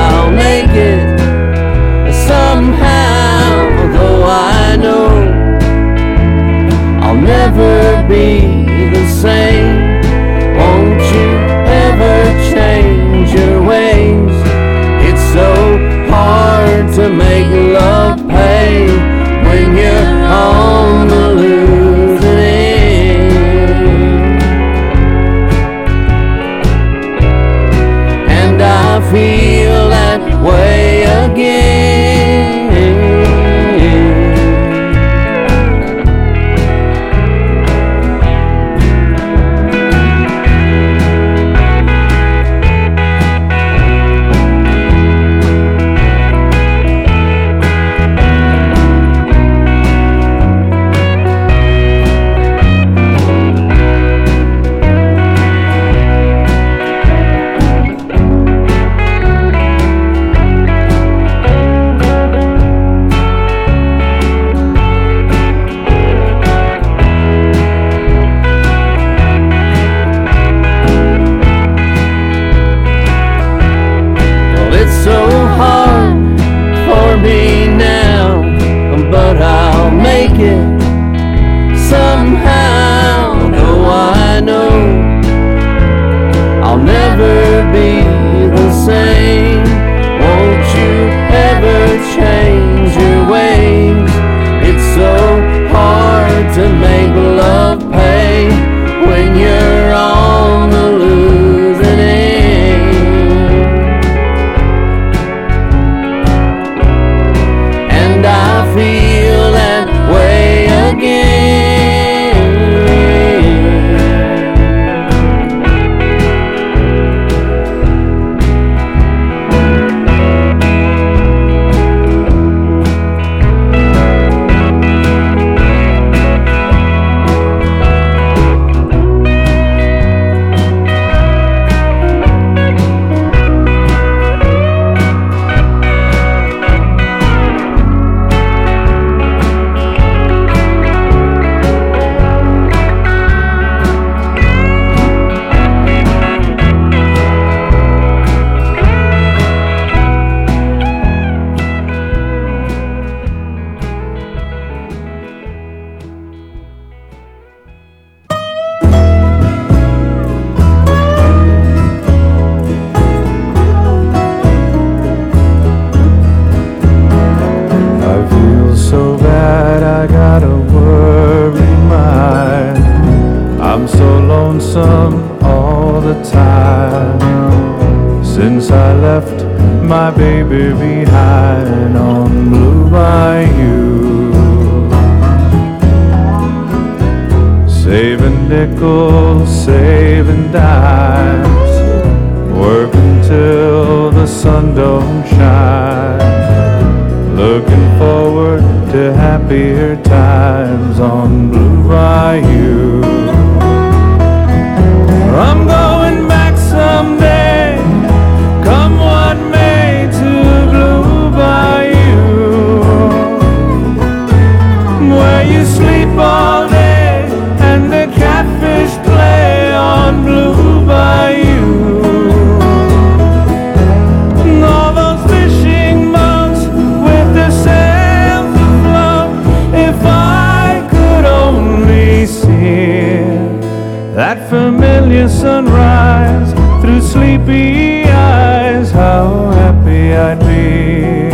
familiar 235.25 235.29
sunrise 235.29 236.53
through 236.81 237.01
sleepy 237.01 238.03
eyes, 238.03 238.91
how 238.91 239.49
happy 239.51 240.13
I'd 240.13 240.39
be. 240.39 241.29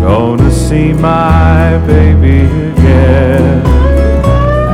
Gonna 0.00 0.50
see 0.50 0.92
my 0.92 1.78
baby 1.86 2.46
again 2.70 3.66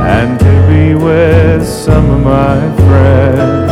and 0.05 0.39
to 0.39 0.67
be 0.67 0.95
with 0.95 1.67
some 1.67 2.09
of 2.09 2.23
my 2.23 2.59
friends. 2.85 3.71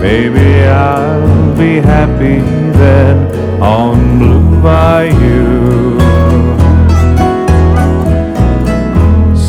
Maybe 0.00 0.64
I'll 0.64 1.56
be 1.56 1.80
happy 1.80 2.40
then 2.78 3.62
on 3.62 4.18
Blue 4.18 4.62
Bayou. 4.62 5.55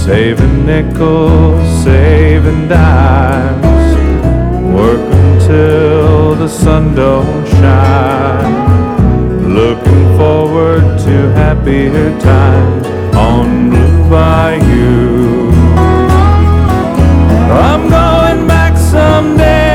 Saving 0.07 0.65
nickels, 0.65 1.83
saving 1.83 2.69
dimes, 2.69 3.93
work 4.73 5.05
until 5.25 6.33
the 6.33 6.47
sun 6.47 6.95
don't 6.95 7.45
shine. 7.59 9.53
Looking 9.53 10.03
forward 10.17 10.85
to 10.99 11.15
happier 11.41 12.17
times 12.21 12.87
on 13.17 13.69
Blue 13.69 14.09
Bayou. 14.09 15.51
I'm 17.51 17.89
going 17.89 18.47
back 18.47 18.77
someday, 18.77 19.66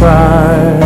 hurting 0.00 0.79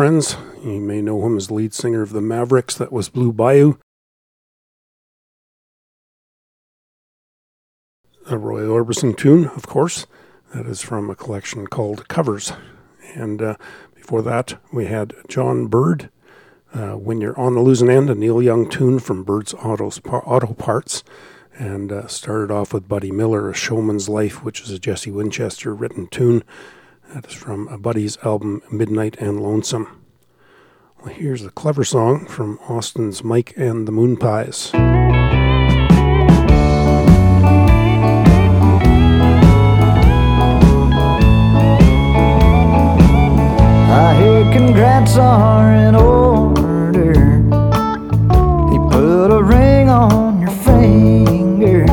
friends. 0.00 0.34
You 0.64 0.80
may 0.80 1.02
know 1.02 1.26
him 1.26 1.36
as 1.36 1.50
lead 1.50 1.74
singer 1.74 2.00
of 2.00 2.14
the 2.14 2.22
Mavericks. 2.22 2.74
That 2.74 2.90
was 2.90 3.10
Blue 3.10 3.34
Bayou. 3.34 3.74
A 8.30 8.38
Roy 8.38 8.62
Orbison 8.62 9.14
tune, 9.14 9.48
of 9.48 9.66
course. 9.66 10.06
That 10.54 10.64
is 10.64 10.80
from 10.80 11.10
a 11.10 11.14
collection 11.14 11.66
called 11.66 12.08
Covers. 12.08 12.54
And 13.14 13.42
uh, 13.42 13.56
before 13.94 14.22
that, 14.22 14.58
we 14.72 14.86
had 14.86 15.12
Jon 15.28 15.66
Byrd, 15.66 16.08
uh, 16.72 16.92
When 16.92 17.20
You're 17.20 17.38
on 17.38 17.54
the 17.54 17.60
Losing 17.60 17.90
End, 17.90 18.08
a 18.08 18.14
Neil 18.14 18.40
Young 18.40 18.70
tune 18.70 19.00
from 19.00 19.22
Byrd's 19.22 19.52
Autos, 19.52 20.00
Auto 20.06 20.54
Parts. 20.54 21.04
And 21.58 21.92
uh, 21.92 22.06
started 22.06 22.50
off 22.50 22.72
with 22.72 22.88
Buddy 22.88 23.10
Miller, 23.10 23.50
A 23.50 23.54
Showman's 23.54 24.08
Life, 24.08 24.42
which 24.42 24.62
is 24.62 24.70
a 24.70 24.78
Jesse 24.78 25.10
Winchester 25.10 25.74
written 25.74 26.06
tune. 26.06 26.42
That 27.14 27.26
is 27.26 27.32
from 27.32 27.66
a 27.66 27.76
buddy's 27.76 28.16
album, 28.18 28.62
Midnight 28.70 29.16
and 29.18 29.40
Lonesome. 29.40 30.00
Well, 31.02 31.12
here's 31.12 31.44
a 31.44 31.50
clever 31.50 31.82
song 31.82 32.24
from 32.26 32.60
Austin's 32.68 33.24
Mike 33.24 33.52
and 33.56 33.88
the 33.88 33.90
Moonpies. 33.90 34.70
I 43.90 44.14
hear 44.20 44.44
congrats 44.52 45.16
are 45.16 45.72
in 45.74 45.96
order. 45.96 47.12
They 48.70 48.78
put 48.96 49.36
a 49.36 49.42
ring 49.42 49.88
on 49.88 50.42
your 50.42 50.50
finger. 50.50 51.86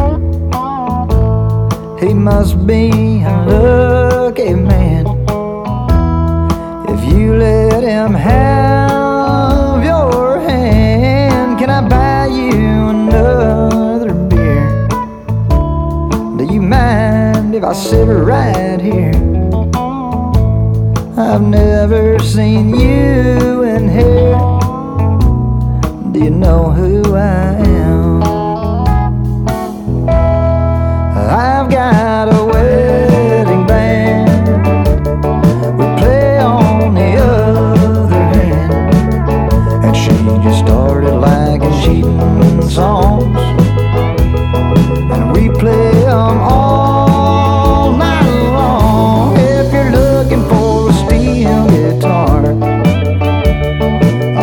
He 2.00 2.14
must 2.14 2.68
be 2.68 3.24
a 3.24 3.46
lucky. 3.48 4.67
him 7.88 8.14
have 8.14 9.82
your 9.82 10.42
hand. 10.42 11.58
Can 11.58 11.70
I 11.70 11.88
buy 11.88 12.26
you 12.28 12.90
another 12.90 14.14
beer? 14.14 14.68
Do 16.38 16.44
you 16.54 16.62
mind 16.62 17.56
if 17.56 17.64
I 17.64 17.72
sit 17.72 18.04
right 18.04 18.82
here? 18.82 19.16
I've 21.18 21.42
never 21.42 22.20
seen 22.20 22.76
you 22.76 23.64
in 23.64 23.88
here. 23.88 24.38
Do 26.12 26.20
you 26.20 26.30
know 26.30 26.70
who 26.72 27.16
I 27.16 27.56
am? 27.56 28.22
I've 31.30 31.70
got 31.72 32.28
a. 32.34 32.37
cheating 41.88 42.70
songs. 42.70 43.38
And 45.14 45.32
we 45.32 45.50
play 45.50 45.92
them 46.02 46.38
all 46.54 47.96
night 47.96 48.30
long. 48.58 49.38
If 49.38 49.72
you're 49.72 49.92
looking 49.92 50.44
for 50.50 50.90
a 50.90 50.94
steel 50.94 51.64
guitar, 51.76 52.46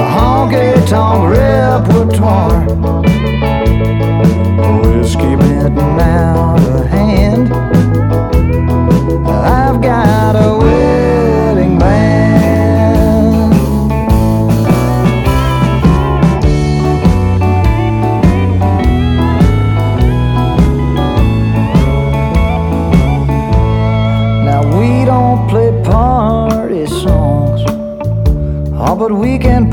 a 0.01 0.03
honky 0.15 0.71
tonk 0.89 1.21
repertoire, 1.37 2.65
whiskey 4.81 5.37
bitten 5.37 6.01
out 6.01 6.61
of 6.61 6.87
hand. 6.87 6.94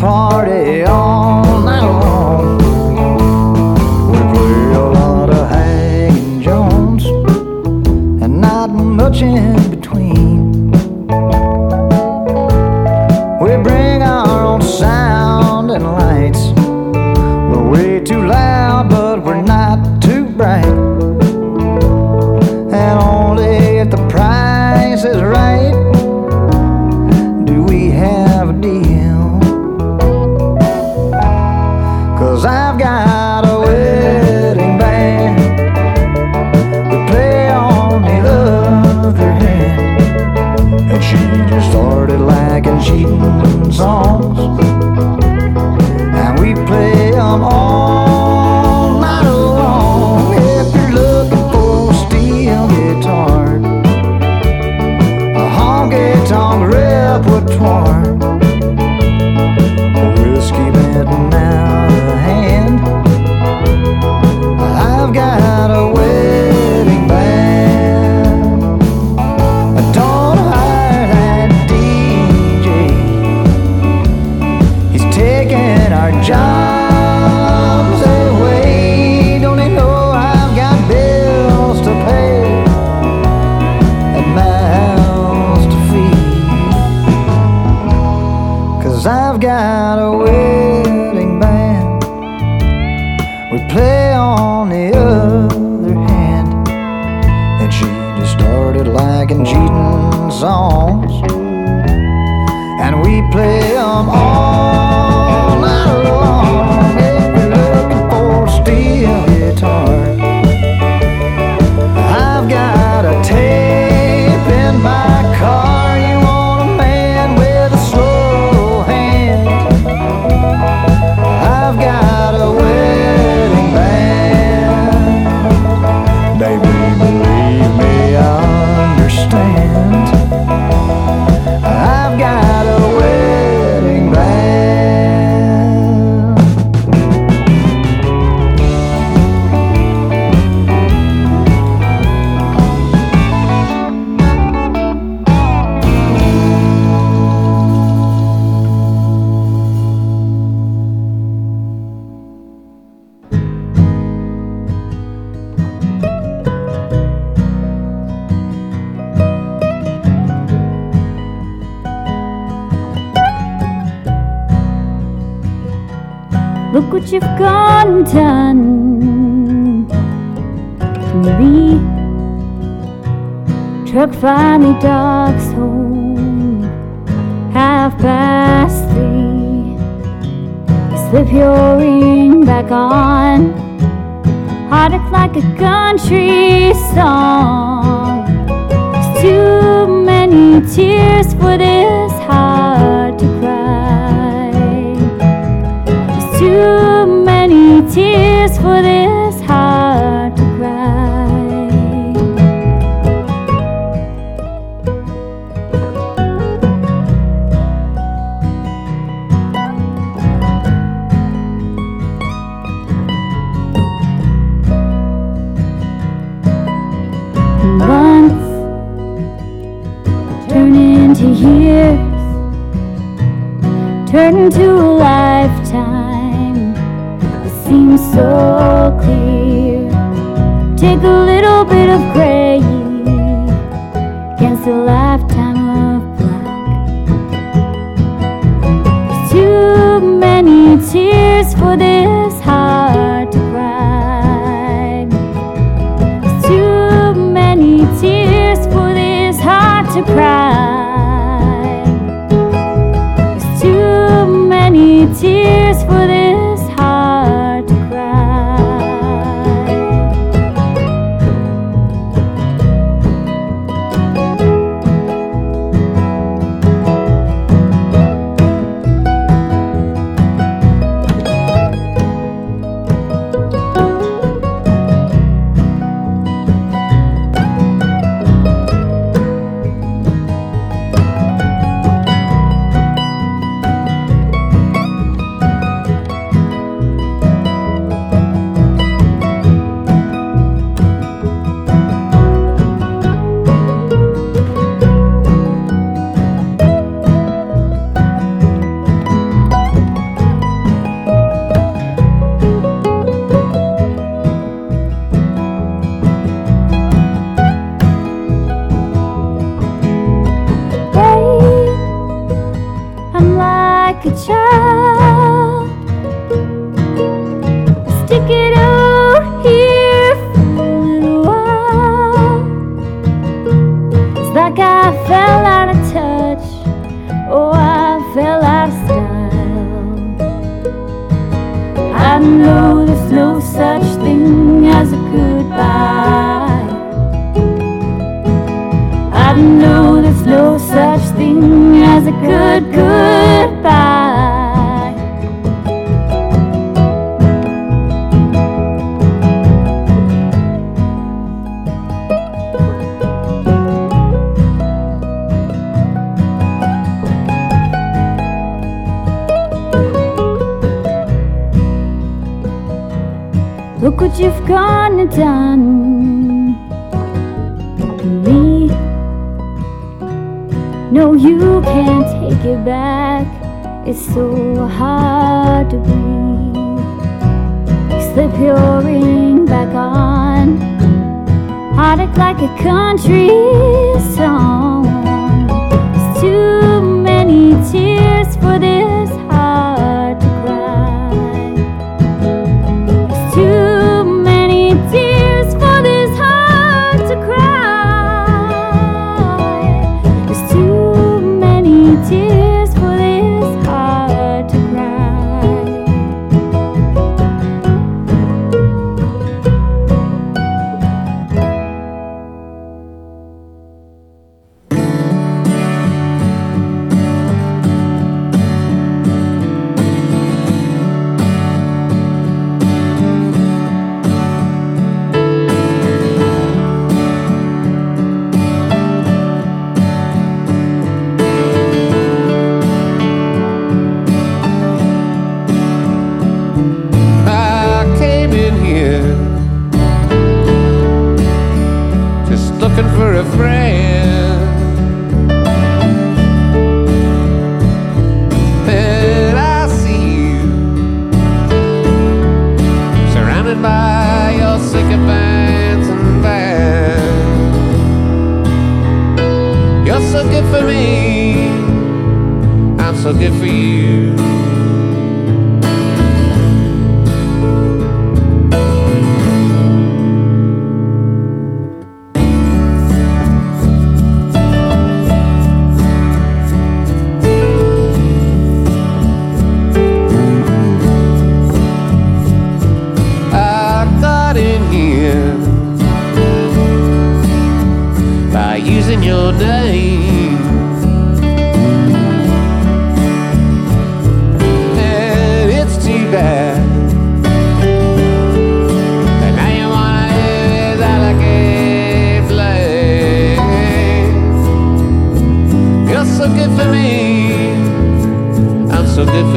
party. 0.02 0.81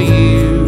you. 0.04 0.63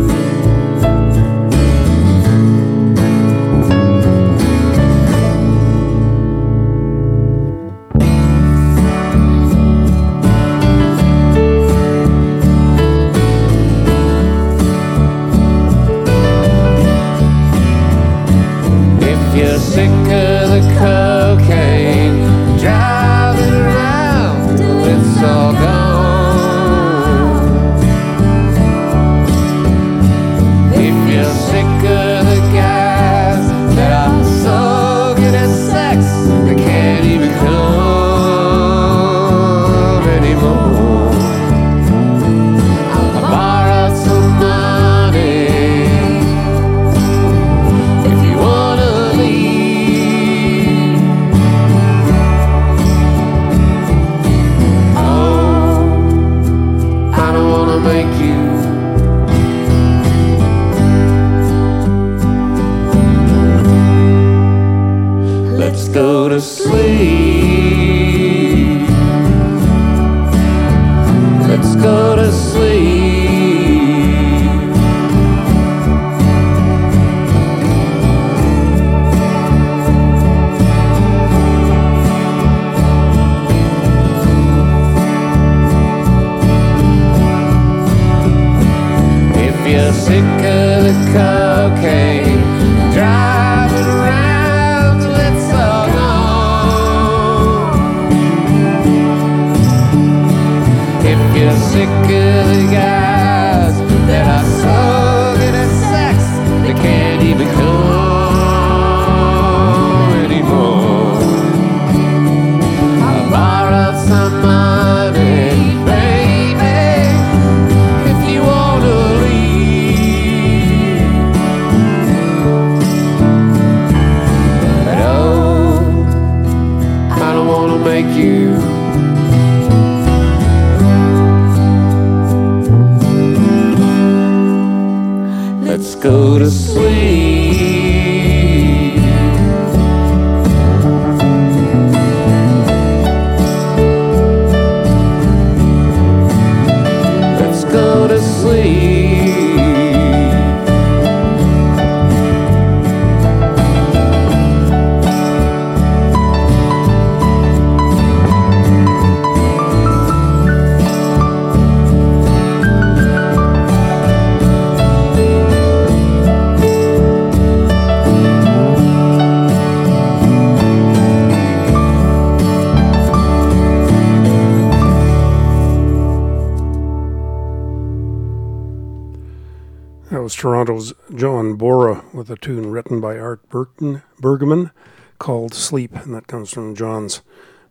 With 182.26 182.38
a 182.38 182.44
tune 182.44 182.72
written 182.72 183.00
by 183.00 183.16
Art 183.20 183.48
Burton, 183.50 184.02
Bergmann 184.18 184.72
called 185.20 185.54
Sleep, 185.54 185.94
and 185.94 186.12
that 186.12 186.26
comes 186.26 186.52
from 186.52 186.74
John's 186.74 187.22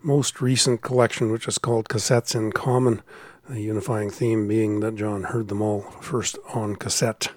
most 0.01 0.39
recent 0.39 0.81
collection, 0.81 1.29
which 1.29 1.45
is 1.45 1.57
called 1.57 1.89
Cassettes 1.89 2.33
in 2.35 2.53
Common, 2.53 3.01
the 3.49 3.59
unifying 3.59 4.09
theme 4.09 4.47
being 4.47 4.79
that 4.79 4.95
John 4.95 5.23
heard 5.23 5.49
them 5.49 5.61
all 5.61 5.81
first 5.99 6.37
on 6.53 6.77
cassette. 6.77 7.33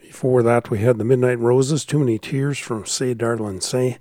Before 0.00 0.40
that, 0.44 0.70
we 0.70 0.78
had 0.78 0.98
the 0.98 1.04
Midnight 1.04 1.40
Roses, 1.40 1.84
Too 1.84 1.98
Many 1.98 2.16
Tears 2.16 2.60
from 2.60 2.86
Say 2.86 3.12
Darlin' 3.12 3.60
Say, 3.60 3.98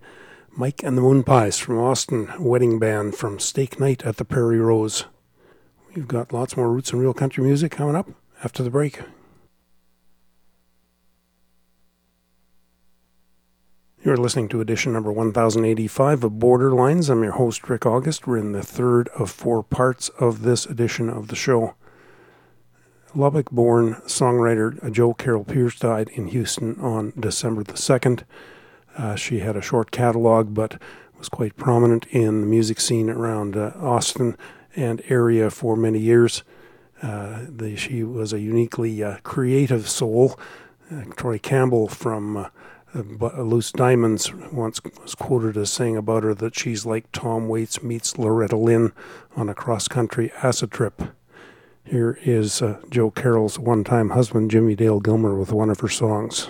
Mike 0.52 0.84
and 0.84 0.96
the 0.96 1.02
Moonpies 1.02 1.60
from 1.60 1.80
Austin, 1.80 2.30
Wedding 2.38 2.78
Band 2.78 3.16
from 3.16 3.40
Steak 3.40 3.80
Night 3.80 4.06
at 4.06 4.18
the 4.18 4.26
Prairie 4.26 4.60
Rose. 4.60 5.06
We've 5.96 6.08
got 6.08 6.32
lots 6.32 6.56
more 6.56 6.72
roots 6.72 6.92
and 6.92 7.02
real 7.02 7.16
country 7.16 7.44
music 7.44 7.72
coming 7.72 7.96
up 7.96 8.08
after 8.44 8.62
the 8.62 8.70
break. 8.70 9.00
You're 14.10 14.18
listening 14.18 14.50
to 14.50 14.60
edition 14.60 14.92
number 14.92 15.12
1085 15.12 16.24
of 16.24 16.32
Borderlines. 16.32 17.12
I'm 17.12 17.22
your 17.22 17.34
host, 17.34 17.70
Rick 17.70 17.86
August. 17.86 18.26
We're 18.26 18.40
in 18.40 18.54
the 18.54 18.64
third 18.64 19.08
of 19.10 19.30
four 19.30 19.62
parts 19.62 20.10
of 20.20 20.42
this 20.42 20.66
edition 20.66 21.12
of 21.12 21.28
the 21.28 21.36
show. 21.36 21.76
Lubbock 23.14 23.52
born 23.52 24.02
songwriter 24.08 24.92
Jo 24.92 25.14
Carol 25.14 25.44
Pierce 25.44 25.78
died 25.78 26.10
in 26.10 26.30
Houston 26.30 26.76
on 26.80 27.14
December 27.20 27.64
the 27.64 27.74
2nd. 27.74 28.24
Uh, 28.98 29.14
she 29.14 29.42
had 29.42 29.56
a 29.56 29.62
short 29.62 29.92
catalog, 29.92 30.56
but 30.56 30.82
was 31.20 31.30
quite 31.30 31.56
prominent 31.56 32.08
in 32.08 32.42
the 32.42 32.48
music 32.48 32.80
scene 32.80 33.12
around 33.12 33.56
uh, 33.56 33.74
Austin 33.80 34.36
and 34.76 35.04
area 35.08 35.52
for 35.52 35.76
many 35.76 36.00
years. 36.00 36.42
Uh, 37.04 37.42
the, 37.48 37.76
she 37.76 38.04
was 38.04 38.34
a 38.34 38.40
uniquely 38.40 39.04
uh, 39.04 39.18
creative 39.22 39.88
soul. 39.88 40.40
Uh, 40.92 41.04
Troy 41.16 41.38
Campbell 41.38 41.88
from 41.88 42.48
uh, 42.96 43.42
Loose 43.42 43.72
Diamonds 43.72 44.34
once 44.52 44.82
was 45.02 45.16
quoted 45.16 45.58
as 45.58 45.72
saying 45.72 45.98
about 45.98 46.24
her 46.24 46.34
that 46.34 46.58
she's 46.58 46.86
like 46.86 47.12
Tom 47.12 47.48
Waits 47.48 47.84
meets 47.84 48.18
Loretta 48.18 48.58
Lynn 48.58 48.94
on 49.36 49.50
a 49.50 49.56
cross 49.56 49.88
country 49.88 50.32
acid 50.42 50.72
trip. 50.72 51.02
Here 51.84 52.20
is 52.24 52.62
uh, 52.62 52.80
Jo 52.90 53.10
Carol's 53.12 53.58
one 53.58 53.84
time 53.84 54.12
husband, 54.12 54.52
Jimmie 54.52 54.76
Dale 54.76 55.00
Gilmore, 55.00 55.36
with 55.36 55.52
one 55.52 55.70
of 55.70 55.80
her 55.80 55.88
songs. 55.88 56.50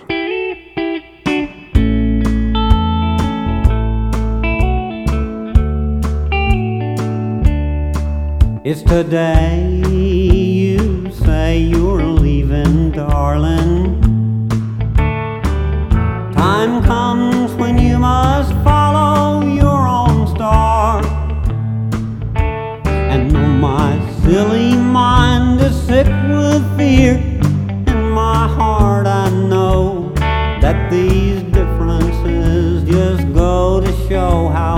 It's 8.62 8.82
today 8.82 9.82
you 9.88 11.10
say 11.10 11.58
you're 11.58 12.04
leaving, 12.04 12.92
darling. 12.92 13.69
Time 16.40 16.82
comes 16.84 17.52
when 17.56 17.76
you 17.76 17.98
must 17.98 18.50
follow 18.64 19.46
your 19.46 19.86
own 19.86 20.26
star. 20.26 21.04
And 23.12 23.30
though 23.30 23.54
my 23.70 24.00
silly 24.22 24.74
mind 24.74 25.60
is 25.60 25.76
sick 25.82 26.06
with 26.06 26.64
fear, 26.78 27.16
in 27.92 28.10
my 28.12 28.48
heart 28.48 29.06
I 29.06 29.28
know 29.28 30.14
that 30.62 30.90
these 30.90 31.42
differences 31.42 32.84
just 32.88 33.34
go 33.34 33.82
to 33.82 33.92
show 34.08 34.48
how 34.48 34.76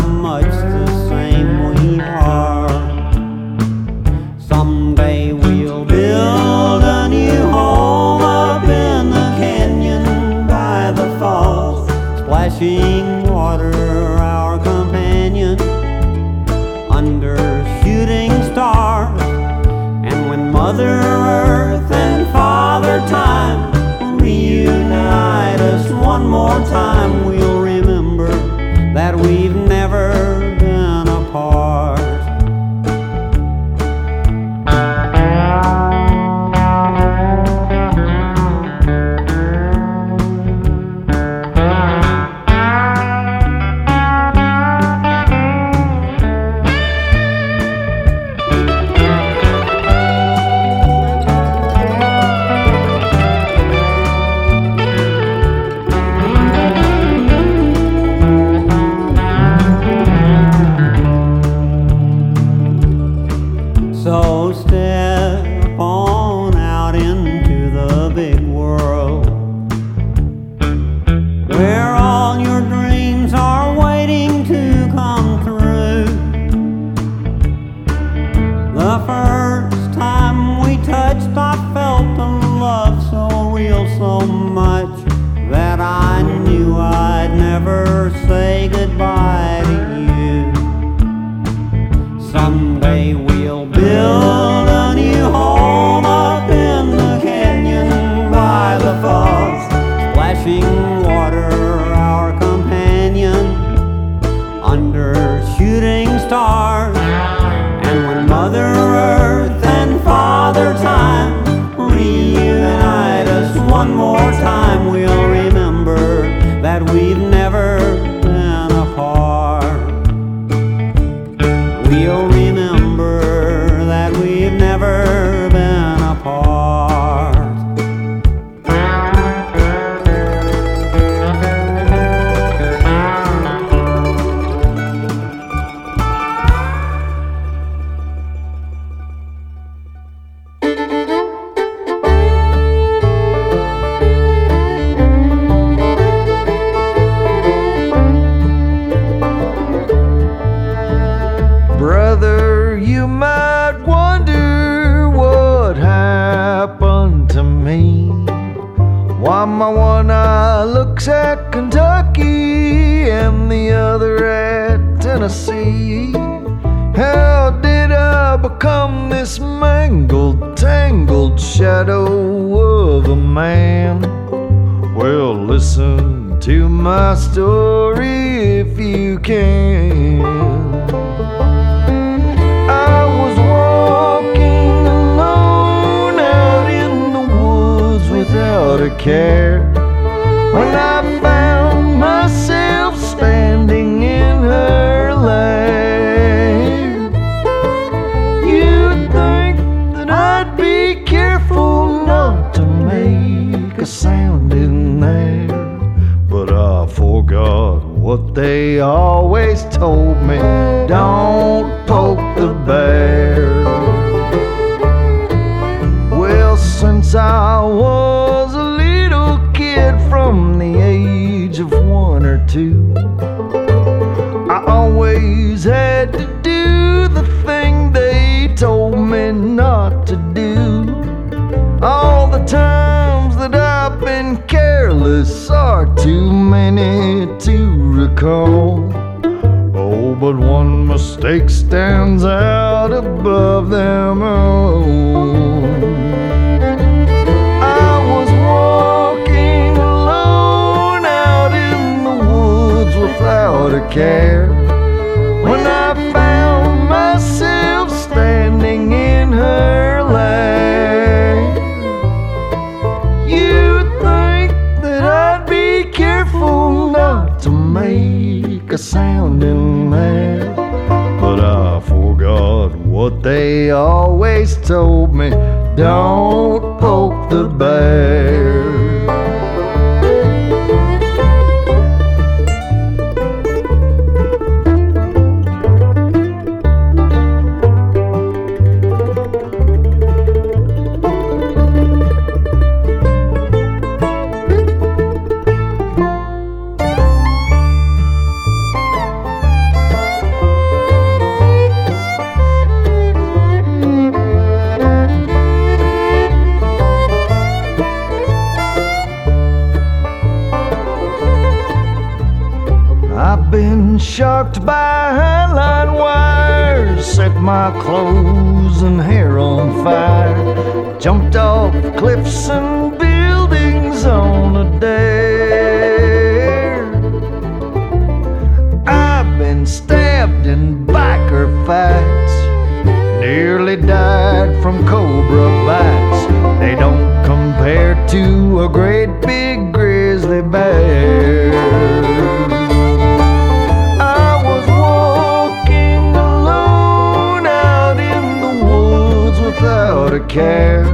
care 350.28 350.84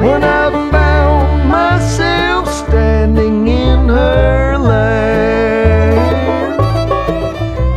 when 0.00 0.22
I 0.24 0.70
found 0.70 1.48
myself 1.48 2.48
standing 2.48 3.48
in 3.48 3.88
her 3.88 4.58
lane. 4.58 5.98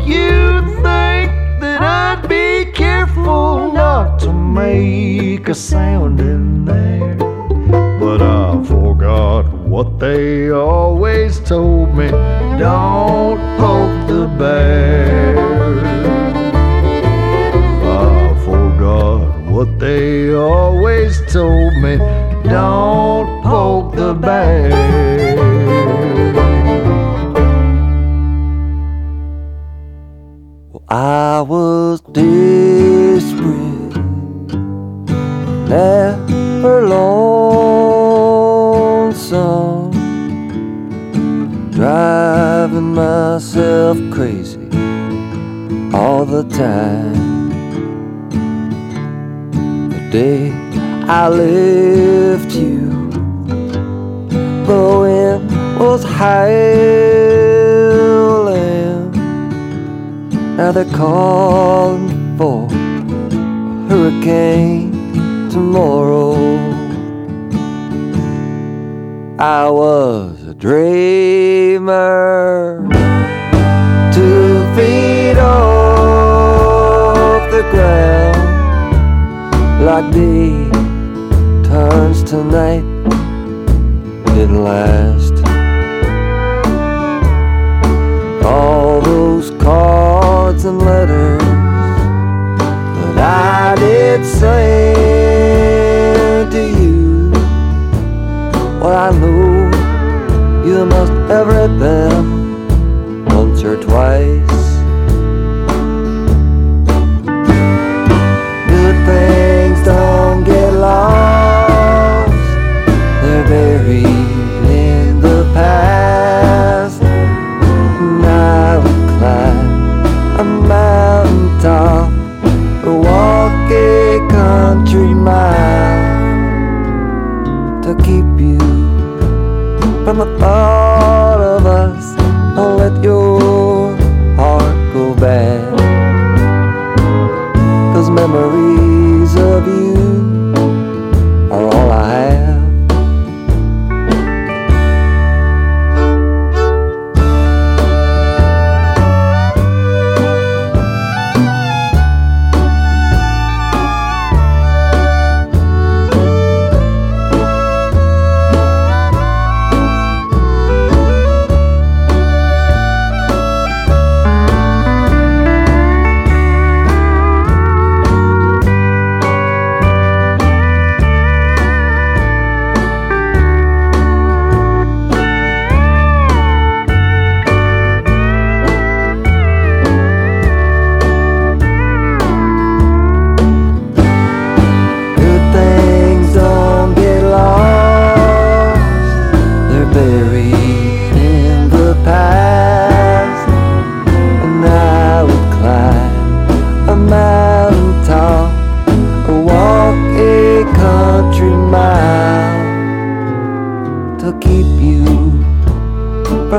You'd 0.07 0.65
think 0.83 1.31
that 1.61 1.81
I'd 1.81 2.27
be 2.27 2.71
careful 2.71 3.71
not 3.71 4.19
to 4.21 4.33
make 4.33 5.47
a 5.47 5.55
sound 5.55 6.19
in 6.19 6.65
there, 6.65 7.15
but 7.99 8.21
I 8.21 8.63
forgot 8.63 9.43
what 9.53 9.99
they 9.99 10.49
always 10.51 11.39
told 11.39 11.95
me 11.95 12.09
don't 12.57 13.39
poke 13.57 14.07
the 14.07 14.27
bear. 14.37 14.82
so 21.33 21.62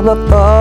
up 0.07 0.54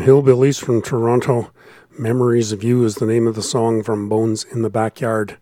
Hillbillys 0.00 0.64
from 0.64 0.80
Toronto. 0.80 1.52
Memories 1.98 2.52
of 2.52 2.64
You 2.64 2.84
is 2.84 2.94
the 2.94 3.04
name 3.04 3.26
of 3.26 3.34
the 3.34 3.42
song 3.42 3.82
from 3.82 4.08
Bones 4.08 4.44
in 4.44 4.62
the 4.62 4.70
Backyard. 4.70 5.36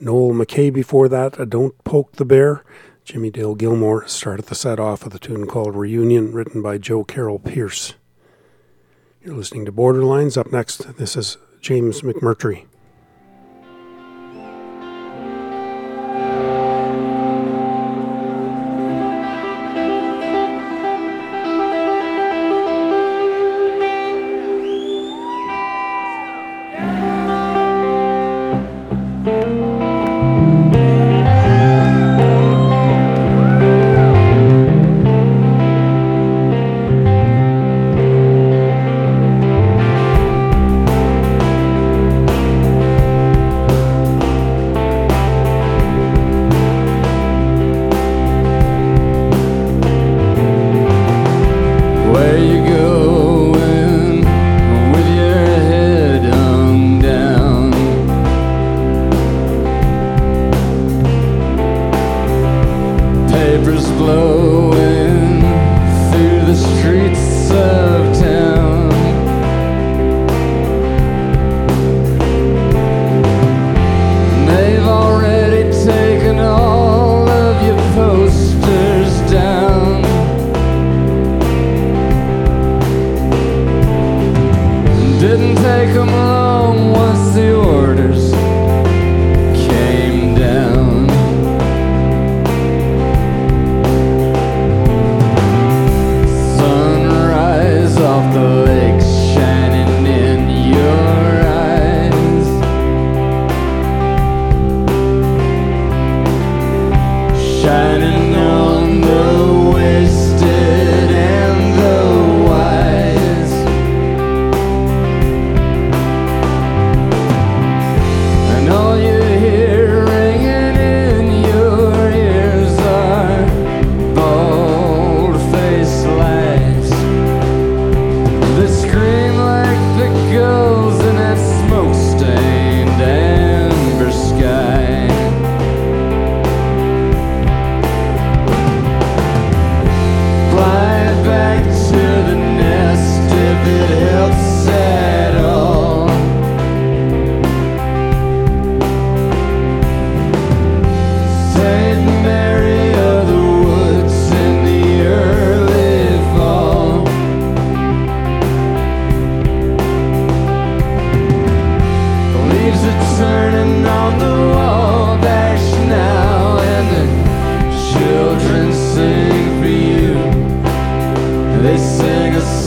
Noel 0.00 0.32
McKay 0.32 0.72
before 0.72 1.08
that, 1.08 1.50
Don't 1.50 1.76
Poke 1.82 2.12
the 2.12 2.24
Bear. 2.24 2.64
Jimmie 3.04 3.32
Dale 3.32 3.56
Gilmore 3.56 4.06
started 4.06 4.46
the 4.46 4.54
set 4.54 4.78
off 4.78 5.02
with 5.02 5.16
a 5.16 5.18
tune 5.18 5.48
called 5.48 5.74
Reunion, 5.74 6.30
written 6.30 6.62
by 6.62 6.78
Jo 6.78 7.02
Carol 7.02 7.40
Pierce. 7.40 7.94
You're 9.20 9.34
listening 9.34 9.64
to 9.64 9.72
Borderlines. 9.72 10.36
Up 10.36 10.52
next, 10.52 10.96
this 10.96 11.16
is 11.16 11.36
James 11.60 12.02
McMurtry. 12.02 12.66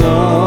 song. 0.02 0.41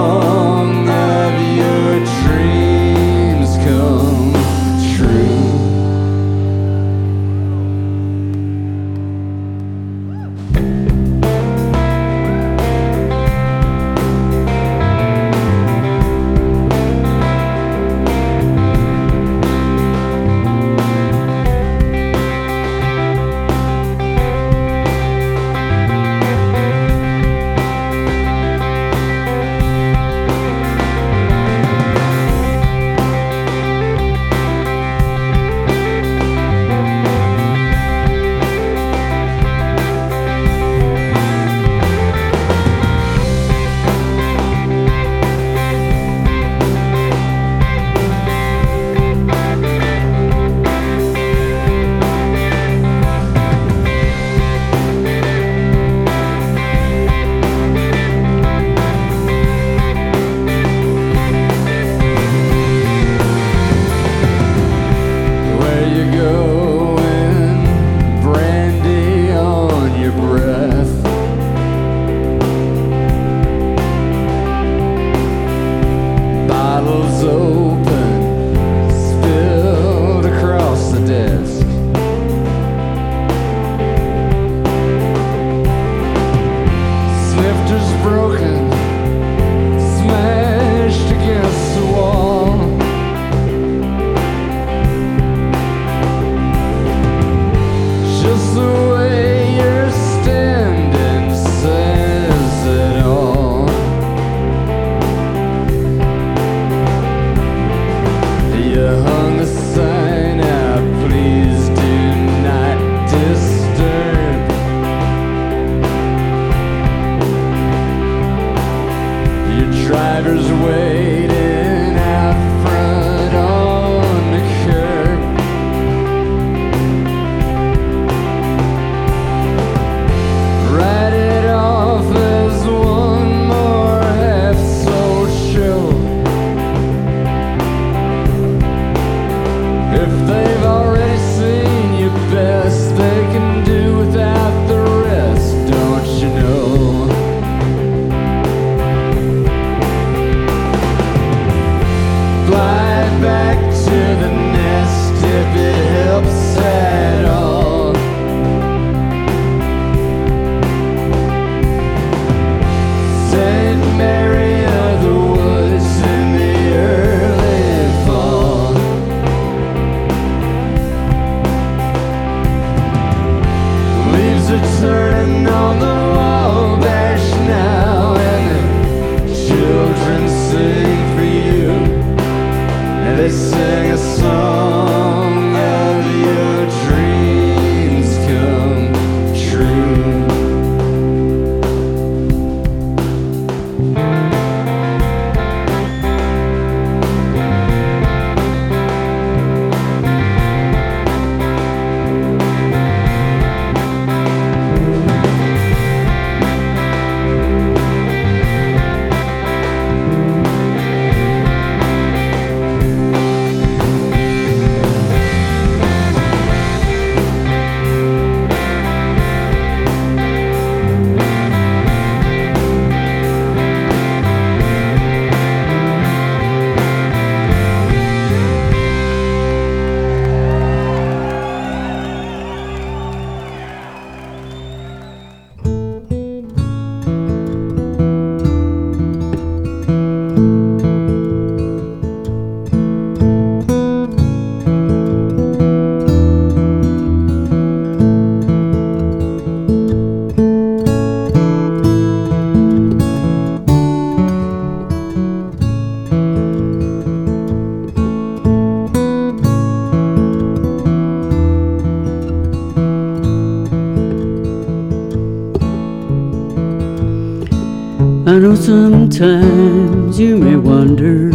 Sometimes 269.14 270.18
you 270.18 270.36
may 270.36 270.56
wonder 270.56 271.30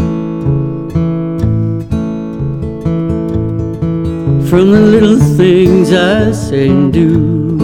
from 4.50 4.72
the 4.72 4.82
little 4.82 5.18
things 5.38 5.94
I 5.94 6.34
say 6.34 6.68
and 6.68 6.92
do. 6.92 7.58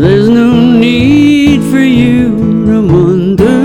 There's 0.00 0.30
no 0.30 0.78
need 0.78 1.60
for 1.70 1.80
you 1.80 2.38
to 2.64 2.80
wonder 2.96 3.60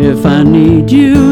if 0.00 0.24
I 0.24 0.42
need 0.42 0.90
you. 0.90 1.31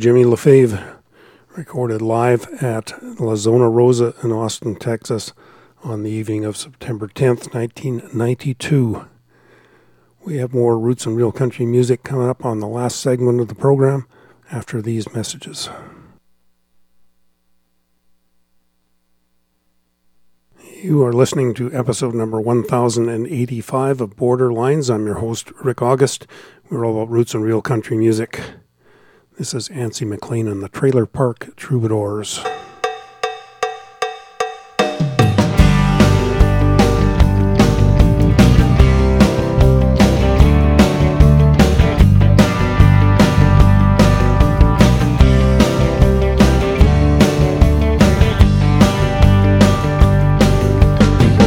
Jimmy 0.00 0.24
LaFave, 0.24 0.96
recorded 1.58 2.00
live 2.00 2.46
at 2.62 2.94
La 3.20 3.36
Zona 3.36 3.68
Rosa 3.68 4.14
in 4.24 4.32
Austin, 4.32 4.74
Texas, 4.74 5.34
on 5.84 6.04
the 6.04 6.10
evening 6.10 6.42
of 6.42 6.56
September 6.56 7.06
10th, 7.06 7.52
1992. 7.52 9.06
We 10.24 10.38
have 10.38 10.54
more 10.54 10.78
roots 10.78 11.04
and 11.04 11.18
real 11.18 11.32
country 11.32 11.66
music 11.66 12.02
coming 12.02 12.30
up 12.30 12.46
on 12.46 12.60
the 12.60 12.66
last 12.66 12.98
segment 12.98 13.42
of 13.42 13.48
the 13.48 13.54
program 13.54 14.06
after 14.50 14.80
these 14.80 15.12
messages. 15.12 15.68
You 20.82 21.04
are 21.04 21.12
listening 21.12 21.52
to 21.56 21.74
episode 21.74 22.14
number 22.14 22.40
1085 22.40 24.00
of 24.00 24.16
Borderlines. 24.16 24.88
I'm 24.88 25.04
your 25.04 25.16
host, 25.16 25.52
Rick 25.62 25.82
August. 25.82 26.26
We're 26.70 26.86
all 26.86 27.02
about 27.02 27.12
roots 27.12 27.34
and 27.34 27.44
real 27.44 27.60
country 27.60 27.98
music. 27.98 28.40
This 29.40 29.54
is 29.54 29.70
Ancy 29.70 30.06
McLean 30.06 30.46
and 30.48 30.62
the 30.62 30.68
Trailer 30.68 31.06
Park 31.06 31.56
Troubadours. 31.56 32.40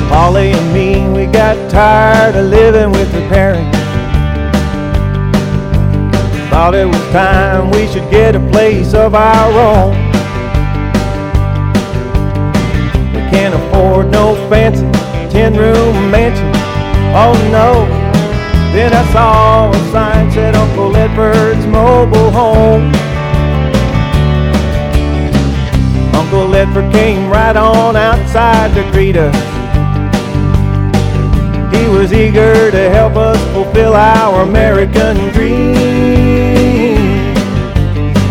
Polly 0.10 0.52
and 0.52 0.74
me, 0.74 1.07
we 1.15 1.32
got 1.32 1.70
tired 1.70 2.36
of 2.36 2.45
living 2.48 2.90
with 2.90 3.11
her 3.11 3.30
parents. 3.30 3.72
Thought 6.53 6.75
it 6.75 6.85
was 6.85 7.01
time 7.11 7.71
we 7.71 7.88
should 7.88 8.07
get 8.11 8.35
a 8.35 8.39
place 8.51 8.93
of 8.93 9.15
our 9.15 9.51
own. 9.57 9.89
We 13.09 13.21
can't 13.34 13.55
afford 13.55 14.11
no 14.11 14.35
fancy 14.51 14.85
10 15.34 15.55
room 15.55 16.11
mansion. 16.11 16.45
Oh 17.17 17.34
no. 17.49 17.89
Then 18.71 18.93
I 18.93 19.03
saw 19.11 19.71
a 19.71 19.91
sign 19.91 20.30
said 20.31 20.53
Uncle 20.53 20.95
Edward's 20.95 21.65
mobile 21.65 22.30
home. 22.30 22.93
Uncle 26.13 26.53
Edward 26.53 26.93
came 26.93 27.31
right 27.31 27.57
on 27.57 27.95
outside 27.95 28.75
to 28.75 28.91
greet 28.91 29.17
us. 29.17 29.52
He 31.73 31.87
was 31.89 32.13
eager 32.13 32.69
to 32.71 32.89
help 32.89 33.15
us 33.15 33.39
fulfill 33.53 33.93
our 33.93 34.43
American 34.43 35.15
dream. 35.31 35.73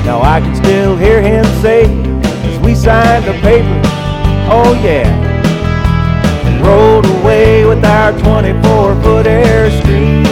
Now 0.05 0.21
I 0.23 0.41
can 0.41 0.55
still 0.55 0.97
hear 0.97 1.21
him 1.21 1.45
say, 1.61 1.85
as 2.49 2.59
we 2.61 2.75
signed 2.75 3.25
the 3.25 3.33
papers, 3.41 3.87
oh 4.49 4.79
yeah, 4.83 5.09
and 6.47 6.65
rolled 6.67 7.07
away 7.21 7.65
with 7.65 7.85
our 7.85 8.13
24 8.13 9.03
foot 9.03 9.27
Airstream. 9.27 10.23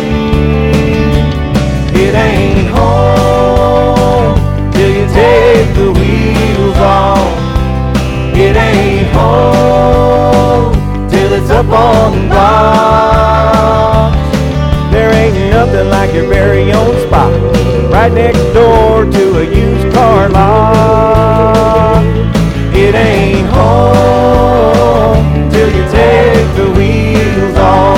It 1.92 2.14
ain't 2.14 2.68
home 2.68 4.34
till 4.72 4.90
you 4.90 5.06
take 5.08 5.74
the 5.74 5.92
wheels 5.98 6.78
off. 6.78 7.38
It 8.36 8.56
ain't 8.56 9.08
home 9.08 9.99
it's 11.40 11.50
up 11.50 11.66
on 11.66 12.28
blocks. 12.28 14.16
There 14.92 15.12
ain't 15.12 15.34
nothing 15.50 15.88
like 15.88 16.14
your 16.14 16.28
very 16.28 16.72
own 16.72 16.94
spot, 17.06 17.32
right 17.90 18.12
next 18.12 18.42
door 18.52 19.04
to 19.04 19.38
a 19.38 19.44
used 19.44 19.92
car 19.94 20.28
lot. 20.28 22.04
It 22.74 22.94
ain't 22.94 23.48
home 23.48 25.50
till 25.50 25.68
you 25.68 25.84
take 25.90 26.56
the 26.56 26.70
wheels 26.76 27.56
off. 27.56 27.89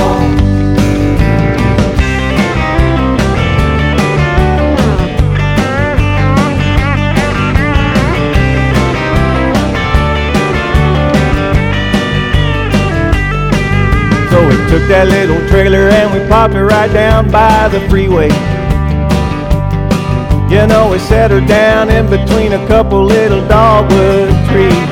Took 14.72 14.88
that 14.88 15.06
little 15.06 15.36
trailer 15.52 15.92
and 15.92 16.08
we 16.16 16.18
popped 16.32 16.54
her 16.54 16.64
right 16.64 16.90
down 16.94 17.30
by 17.30 17.68
the 17.68 17.78
freeway. 17.92 18.32
You 20.48 20.64
know, 20.64 20.88
we 20.88 20.98
set 20.98 21.30
her 21.30 21.44
down 21.44 21.90
in 21.90 22.08
between 22.08 22.54
a 22.54 22.66
couple 22.66 23.04
little 23.04 23.46
dogwood 23.48 24.32
trees. 24.48 24.88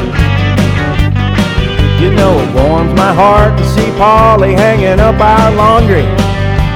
You 1.96 2.12
know, 2.12 2.36
it 2.44 2.52
warms 2.52 2.92
my 2.92 3.08
heart 3.16 3.56
to 3.56 3.64
see 3.72 3.88
Polly 3.96 4.52
hanging 4.52 5.00
up 5.00 5.16
our 5.16 5.48
laundry. 5.56 6.04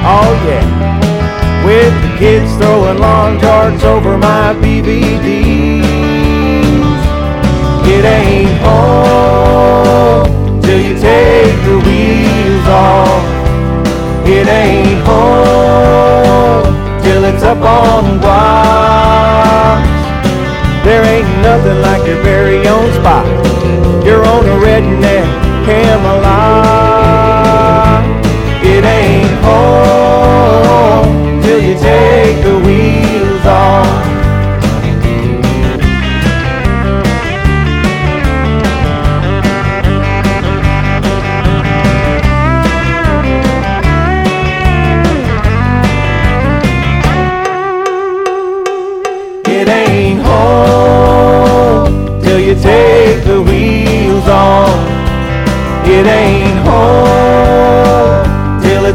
Oh, 0.09 0.33
yeah. 0.49 0.65
With 1.61 1.93
the 2.01 2.13
kids 2.17 2.57
throwing 2.57 3.01
lawn 3.05 3.39
charts 3.39 3.85
over 3.85 4.17
my 4.17 4.57
BVDs. 4.65 5.85
It 7.85 8.05
ain't 8.05 8.57
home 8.65 10.63
till 10.63 10.81
you 10.81 10.97
take 10.99 11.57
the 11.69 11.85
wheels 12.65 12.69
off. 12.69 13.25
It 14.27 14.49
ain't 14.49 15.07
home 15.07 16.65
till 17.03 17.25
it's 17.25 17.43
up 17.43 17.59
on 17.59 18.21
blocks. 18.21 19.89
There 20.85 21.05
ain't 21.05 21.29
nothing 21.43 21.81
like 21.83 22.07
your 22.07 22.23
very 22.23 22.67
own 22.67 22.93
spot. 22.93 23.27
Your 24.05 24.25
own 24.27 24.45
redneck 24.63 25.27
Camelot. 25.65 26.45
It 28.63 28.85
ain't 28.85 29.45
home 29.45 29.84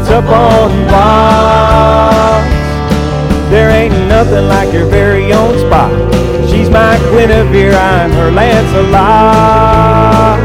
it's 0.00 0.10
up 0.10 0.24
on 0.24 0.88
blocks. 0.88 2.48
There 3.50 3.70
ain't 3.70 3.92
nothing 4.08 4.48
like 4.48 4.72
your 4.72 4.86
very 4.86 5.32
own 5.32 5.58
spot. 5.58 5.92
She's 6.48 6.70
my 6.70 6.96
Guinevere, 7.10 7.74
I'm 7.74 8.12
her 8.12 8.30
Lancelot. 8.30 10.38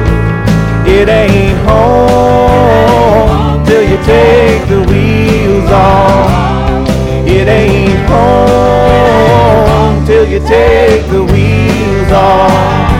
It 0.87 1.07
ain't 1.09 1.57
home 1.67 3.63
till 3.65 3.83
you 3.83 3.97
take 4.03 4.67
the 4.67 4.81
wheels 4.89 5.69
off. 5.71 6.89
It 7.27 7.47
ain't 7.47 8.09
home 8.09 10.03
till 10.05 10.27
you 10.27 10.39
take 10.39 11.05
the 11.07 11.23
wheels 11.23 12.11
off. 12.11 12.94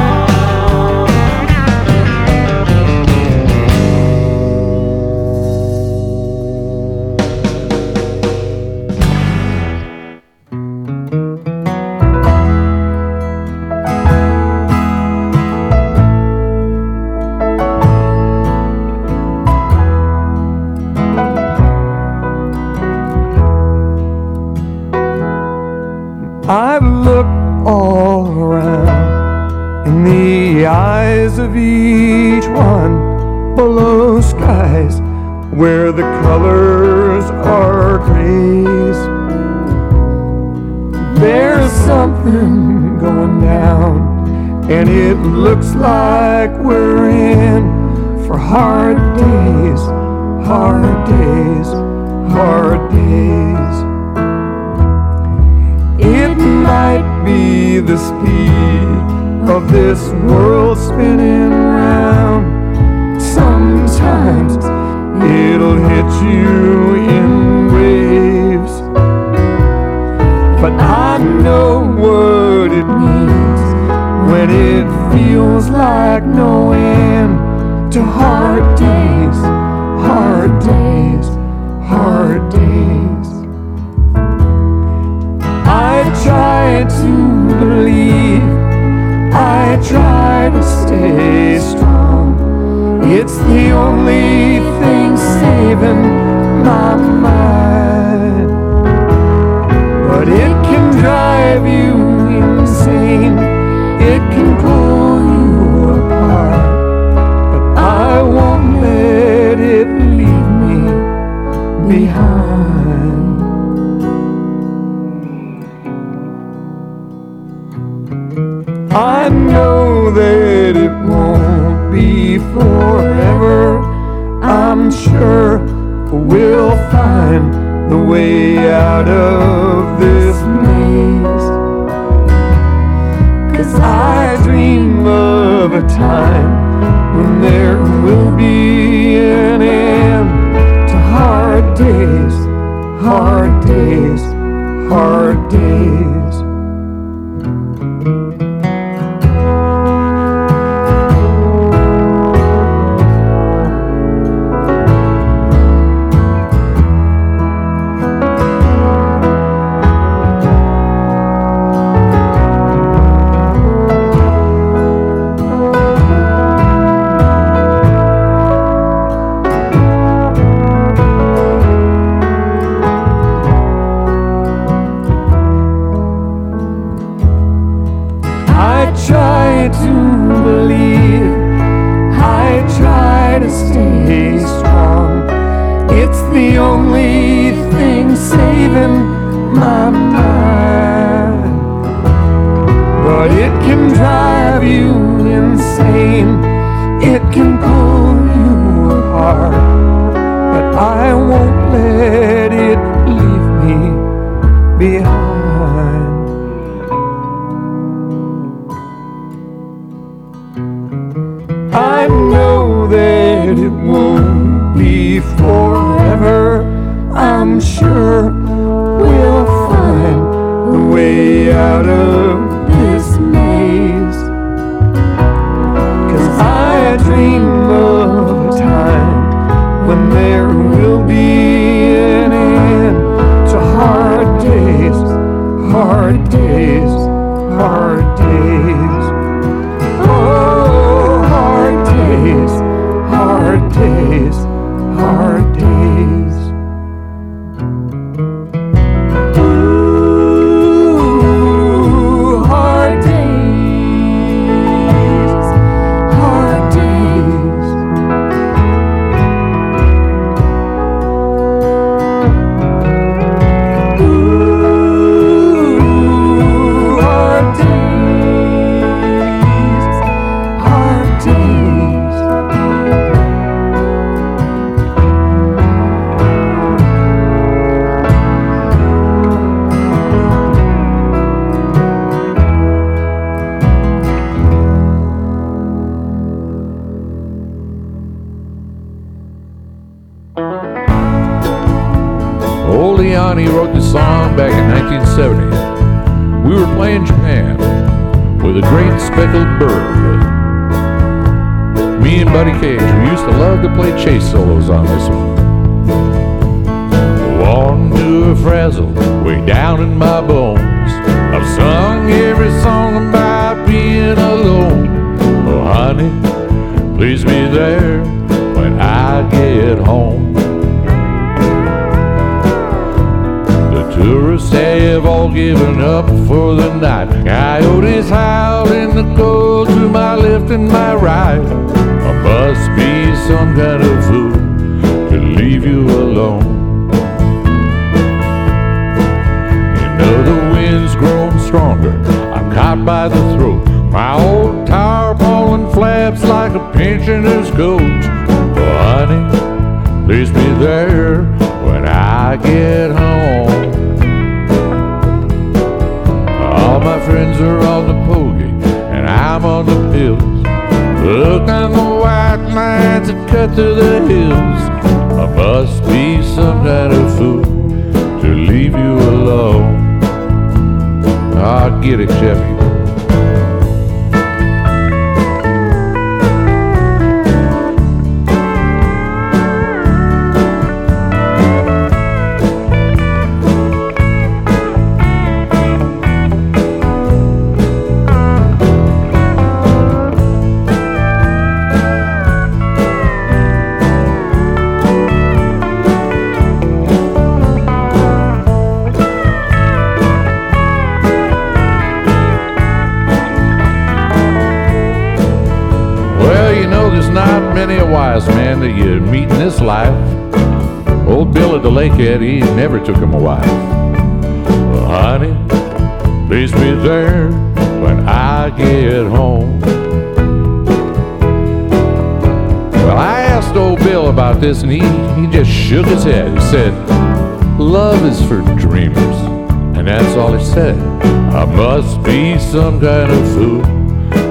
Some 432.51 432.79
kind 432.79 433.11
of 433.11 433.33
fool 433.33 433.61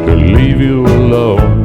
to 0.07 0.15
leave 0.15 0.61
you 0.61 0.87
alone. 0.87 1.64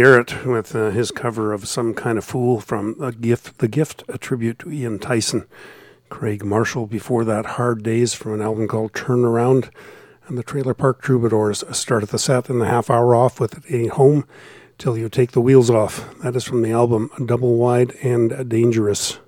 Garrett 0.00 0.46
with 0.46 0.74
uh, 0.74 0.88
his 0.88 1.10
cover 1.10 1.52
of 1.52 1.68
"Some 1.68 1.92
Kind 1.92 2.16
of 2.16 2.24
Fool" 2.24 2.58
from 2.58 2.94
the 2.98 3.12
gift, 3.12 3.58
the 3.58 3.68
gift, 3.68 4.02
a 4.08 4.16
tribute 4.16 4.58
to 4.60 4.72
Ian 4.72 4.98
Tyson. 4.98 5.46
Craig 6.08 6.42
Marshall 6.42 6.86
before 6.86 7.22
that, 7.26 7.44
"Hard 7.44 7.82
Days" 7.82 8.14
from 8.14 8.32
an 8.32 8.40
album 8.40 8.66
called 8.66 8.94
"Turnaround," 8.94 9.68
and 10.26 10.38
the 10.38 10.42
Trailer 10.42 10.72
Park 10.72 11.02
Troubadours 11.02 11.64
started 11.72 12.08
the 12.08 12.18
set 12.18 12.48
and 12.48 12.62
the 12.62 12.66
half 12.66 12.88
hour 12.88 13.14
off 13.14 13.38
with 13.38 13.62
A 13.70 13.88
Home 13.88 14.24
Till 14.78 14.96
You 14.96 15.10
Take 15.10 15.32
the 15.32 15.42
Wheels 15.42 15.68
Off." 15.68 16.18
That 16.22 16.34
is 16.34 16.44
from 16.44 16.62
the 16.62 16.72
album 16.72 17.10
"Double 17.26 17.56
Wide 17.56 17.94
and 18.02 18.48
Dangerous." 18.48 19.18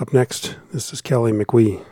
Up 0.00 0.12
next, 0.12 0.56
this 0.72 0.92
is 0.92 1.00
Kelly 1.00 1.30
Mickwee. 1.30 1.84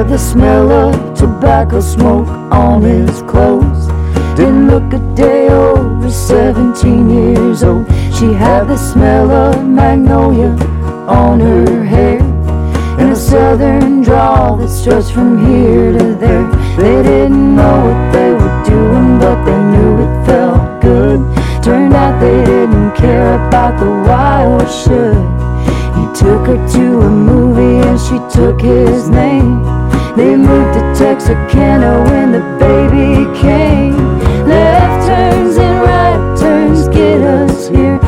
Had 0.00 0.08
the 0.08 0.18
smell 0.18 0.72
of 0.72 1.14
tobacco 1.14 1.78
smoke 1.78 2.26
on 2.50 2.80
his 2.80 3.20
clothes. 3.30 3.86
Didn't 4.34 4.68
look 4.68 4.90
a 4.94 5.14
day 5.14 5.50
over 5.50 6.10
17 6.10 7.10
years 7.10 7.62
old. 7.62 7.86
She 8.16 8.32
had 8.32 8.64
the 8.64 8.78
smell 8.78 9.30
of 9.30 9.62
magnolia 9.62 10.52
on 11.06 11.40
her 11.40 11.84
hair. 11.84 12.18
And 12.98 13.12
a 13.12 13.16
southern 13.16 14.00
drawl 14.00 14.56
that 14.56 14.70
stretched 14.70 15.12
from 15.12 15.36
here 15.46 15.92
to 15.92 16.14
there. 16.14 16.46
They 16.78 17.02
didn't 17.02 17.56
know 17.56 17.76
what 17.84 18.12
they 18.14 18.32
were 18.32 18.64
doing, 18.64 19.18
but 19.18 19.44
they 19.44 19.62
knew 19.72 19.92
it 20.06 20.24
felt 20.24 20.80
good. 20.80 21.20
Turned 21.62 21.92
out 21.92 22.18
they 22.20 22.42
didn't 22.46 22.96
care 22.96 23.34
about 23.34 23.78
the 23.78 23.90
why 24.08 24.46
or 24.46 24.66
should. 24.66 25.20
He 25.98 26.04
took 26.18 26.46
her 26.46 26.68
to 26.76 27.00
a 27.02 27.10
movie 27.10 27.86
and 27.86 28.00
she 28.00 28.16
took 28.34 28.62
his 28.62 29.10
name. 29.10 29.89
They 30.16 30.36
moved 30.36 30.74
to 30.74 30.80
Texarkana 30.98 32.02
when 32.10 32.32
the 32.32 32.40
baby 32.58 33.24
came. 33.38 33.96
Left 34.46 35.06
turns 35.06 35.56
and 35.56 35.82
right 35.82 36.38
turns 36.38 36.88
get 36.88 37.20
us 37.22 37.68
here. 37.68 37.98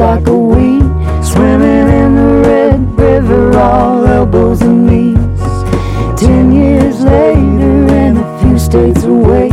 Like 0.00 0.26
a 0.28 0.34
weed, 0.34 0.82
swimming 1.22 1.86
in 2.00 2.14
the 2.16 2.48
red 2.48 2.98
river, 2.98 3.58
all 3.58 4.06
elbows 4.06 4.62
and 4.62 4.86
knees. 4.86 5.18
Ten 6.18 6.50
years 6.50 7.02
later, 7.02 7.84
and 7.92 8.16
a 8.16 8.40
few 8.40 8.58
states 8.58 9.04
away, 9.04 9.50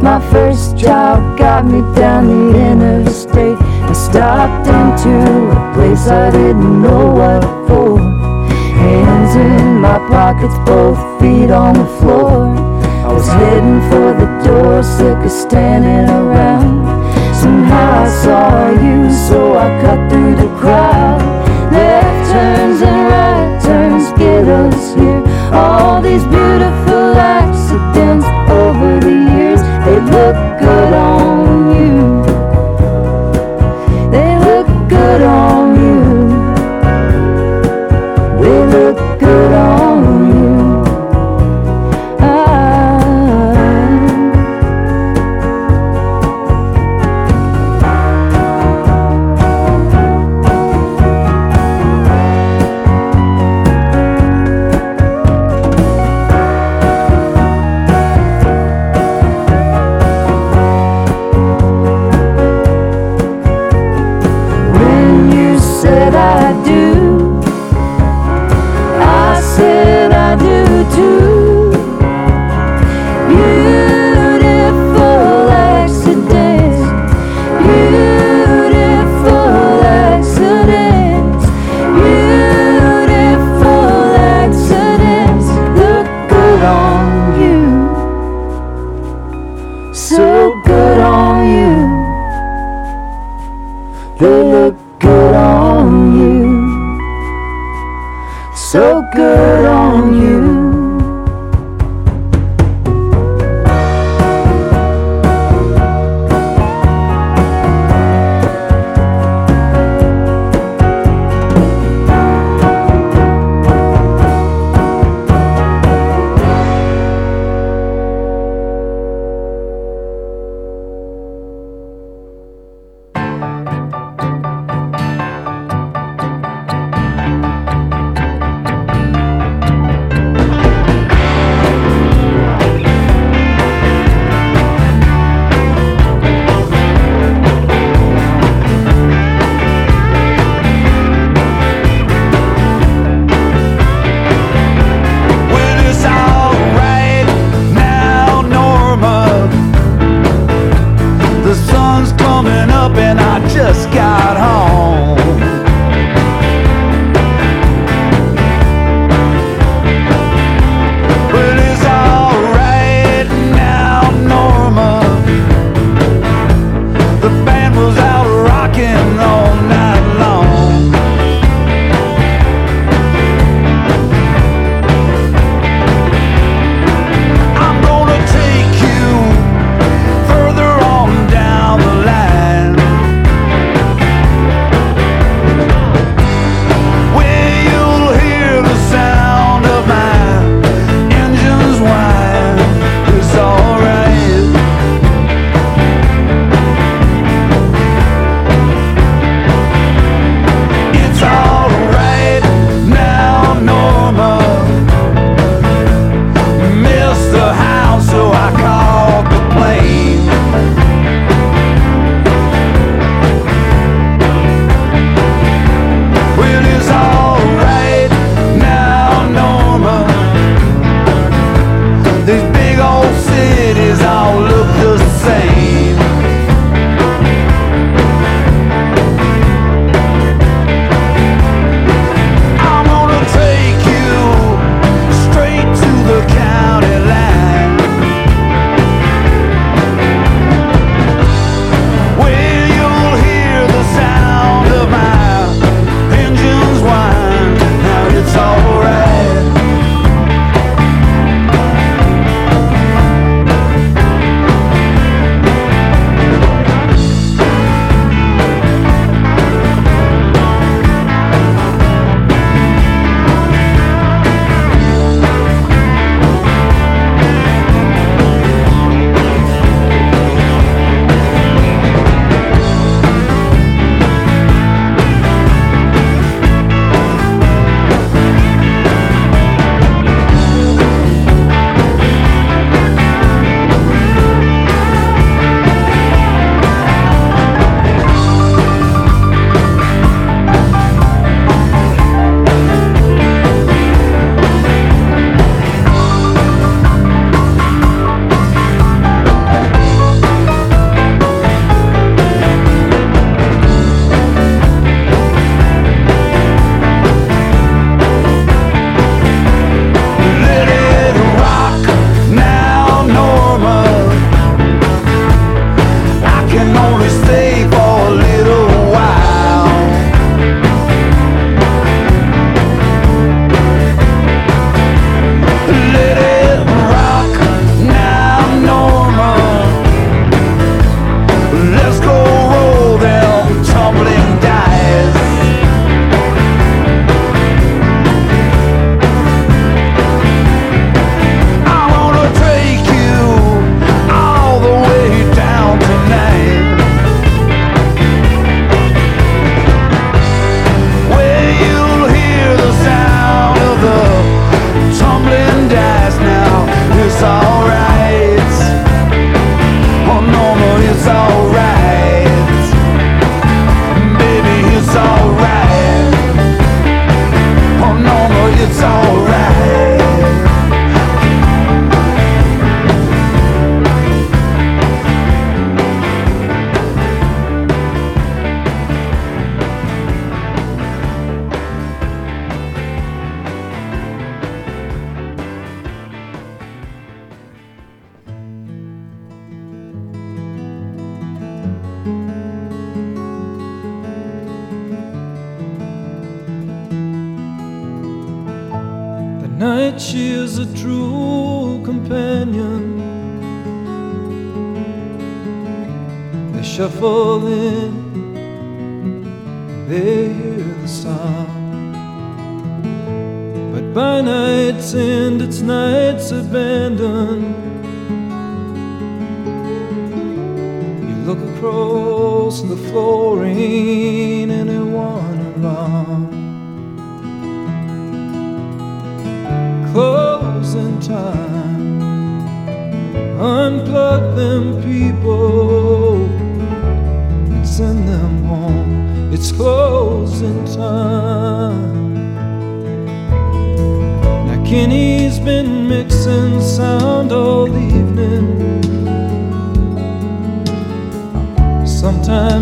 my 0.00 0.20
first 0.30 0.76
job 0.76 1.36
got 1.36 1.66
me 1.66 1.80
down 1.96 2.28
the 2.28 2.56
interstate. 2.70 3.58
I 3.58 3.92
stopped 3.94 4.68
into 4.68 5.50
a 5.50 5.74
place 5.74 6.06
I 6.06 6.30
didn't 6.30 6.80
know 6.80 7.12
what 7.12 7.42
for. 7.66 7.98
Hands 7.98 9.34
in 9.34 9.80
my 9.80 9.98
pockets, 10.08 10.54
both 10.64 11.00
feet 11.20 11.50
on 11.50 11.74
the 11.74 11.90
floor. 11.98 12.46
I 13.08 13.12
was 13.12 13.26
heading 13.26 13.80
for 13.90 14.14
the 14.22 14.30
door, 14.46 14.84
sick 14.84 15.18
of 15.18 15.32
standing 15.32 16.08
around. 16.14 16.93
Somehow 17.44 18.04
I 18.04 18.08
saw 18.08 18.70
you, 18.70 19.12
so 19.12 19.58
I 19.58 19.68
cut 19.82 20.10
through 20.10 20.34
the 20.34 20.48
crowd. 20.58 20.83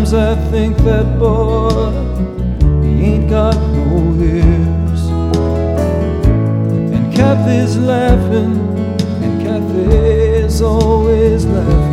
Sometimes 0.03 0.37
I 0.37 0.51
think 0.51 0.77
that 0.79 1.17
boy, 1.17 1.91
he 2.83 3.13
ain't 3.13 3.29
got 3.29 3.55
no 3.71 4.13
ears. 4.21 5.07
And 6.93 7.15
Kathy's 7.15 7.77
laughing, 7.77 8.57
and 9.23 9.41
Kathy's 9.41 10.61
always 10.61 11.45
laughing. 11.45 11.92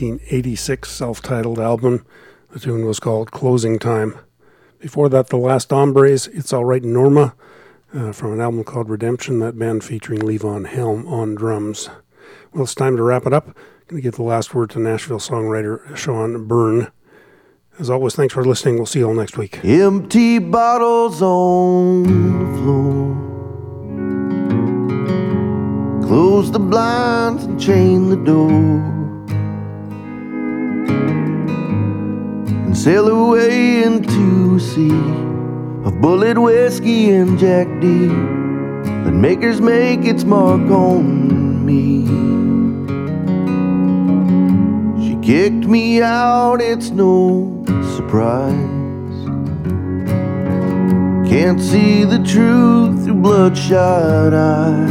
1986 0.00 0.90
self 0.90 1.20
titled 1.20 1.58
album. 1.58 2.06
The 2.52 2.60
tune 2.60 2.86
was 2.86 3.00
called 3.00 3.32
Closing 3.32 3.80
Time. 3.80 4.16
Before 4.78 5.08
that, 5.08 5.26
The 5.26 5.36
Last 5.36 5.70
Hombres, 5.70 6.28
It's 6.28 6.52
Alright 6.52 6.84
Norma, 6.84 7.34
uh, 7.92 8.12
from 8.12 8.32
an 8.32 8.40
album 8.40 8.62
called 8.62 8.88
Redemption, 8.88 9.40
that 9.40 9.58
band 9.58 9.82
featuring 9.82 10.20
Levon 10.20 10.68
Helm 10.68 11.04
on 11.08 11.34
drums. 11.34 11.90
Well, 12.52 12.62
it's 12.62 12.76
time 12.76 12.96
to 12.96 13.02
wrap 13.02 13.26
it 13.26 13.32
up. 13.32 13.46
Going 13.88 14.00
to 14.00 14.00
give 14.00 14.14
the 14.14 14.22
last 14.22 14.54
word 14.54 14.70
to 14.70 14.78
Nashville 14.78 15.18
songwriter 15.18 15.96
Shawn 15.96 16.46
Byrne. 16.46 16.92
As 17.80 17.90
always, 17.90 18.14
thanks 18.14 18.34
for 18.34 18.44
listening. 18.44 18.76
We'll 18.76 18.86
see 18.86 19.00
you 19.00 19.08
all 19.08 19.14
next 19.14 19.36
week. 19.36 19.64
Empty 19.64 20.38
bottles 20.38 21.20
on 21.20 22.04
the 22.04 22.58
floor. 22.58 23.16
Close 26.06 26.52
the 26.52 26.60
blinds 26.60 27.42
and 27.44 27.60
chain 27.60 28.10
the 28.10 28.16
door. 28.16 28.97
Sail 32.78 33.08
away 33.08 33.82
into 33.82 34.54
a 34.54 34.60
sea 34.60 35.00
of 35.84 35.94
Bulleit 36.00 36.40
whiskey 36.40 37.10
and 37.10 37.36
Jack 37.36 37.66
D. 37.80 38.06
That 39.02 39.14
makers 39.14 39.60
make 39.60 40.04
its 40.04 40.22
mark 40.22 40.60
on 40.70 41.66
me. 41.66 42.06
She 45.02 45.16
kicked 45.26 45.66
me 45.66 46.00
out, 46.02 46.60
it's 46.60 46.90
no 46.90 47.64
surprise. 47.96 48.54
Can't 51.28 51.60
see 51.60 52.04
the 52.04 52.22
truth 52.24 53.04
through 53.04 53.14
bloodshot 53.14 54.32
eyes. 54.32 54.90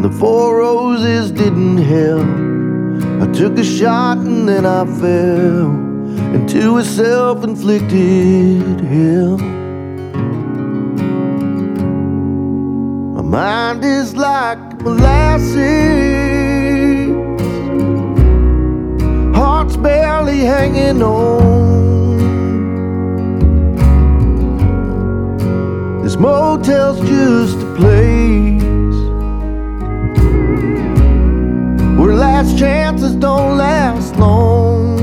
The 0.00 0.10
four 0.18 0.56
roses 0.56 1.30
didn't 1.32 1.76
help. 1.76 2.47
I 3.20 3.26
took 3.32 3.58
a 3.58 3.64
shot 3.64 4.18
and 4.18 4.48
then 4.48 4.64
I 4.64 4.84
fell 4.84 5.70
into 6.36 6.76
a 6.78 6.84
self 6.84 7.42
inflicted 7.42 8.80
hell. 8.80 9.38
My 13.16 13.22
mind 13.22 13.84
is 13.84 14.14
like 14.14 14.80
molasses, 14.82 15.56
heart's 19.36 19.76
barely 19.76 20.38
hanging 20.38 21.02
on. 21.02 21.38
This 26.04 26.16
motel's 26.16 27.00
just 27.00 27.58
a 27.58 27.74
place 27.74 28.57
last 32.18 32.58
chances 32.58 33.14
don't 33.14 33.56
last 33.56 34.16
long. 34.16 34.98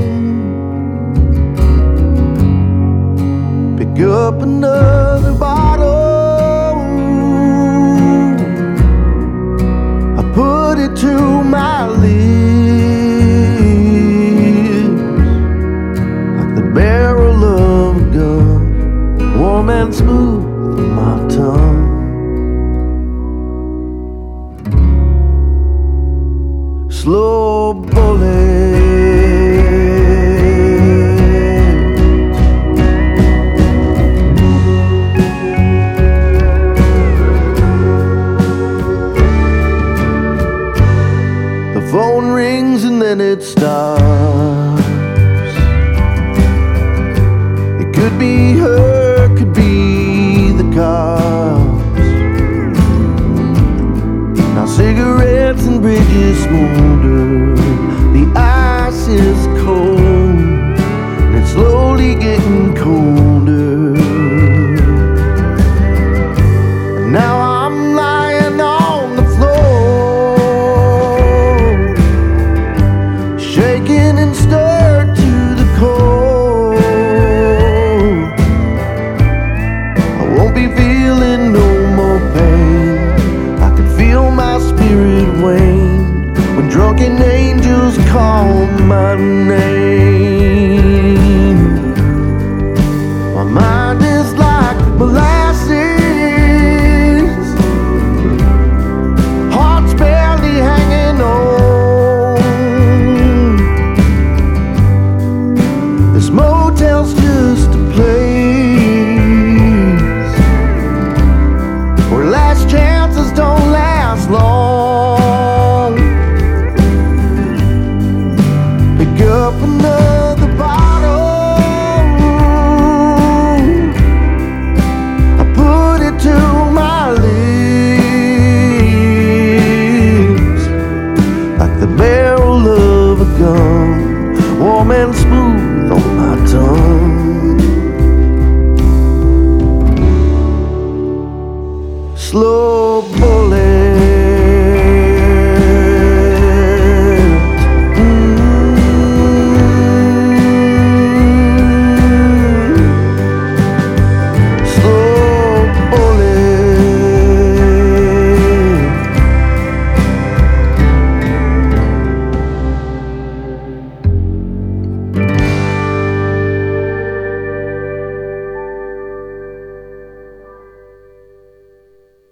Pick 3.78 4.00
up 4.04 4.42
another 4.42 5.32
bottle. 5.32 5.86
I 10.18 10.22
put 10.34 10.78
it 10.78 10.94
to 11.04 11.35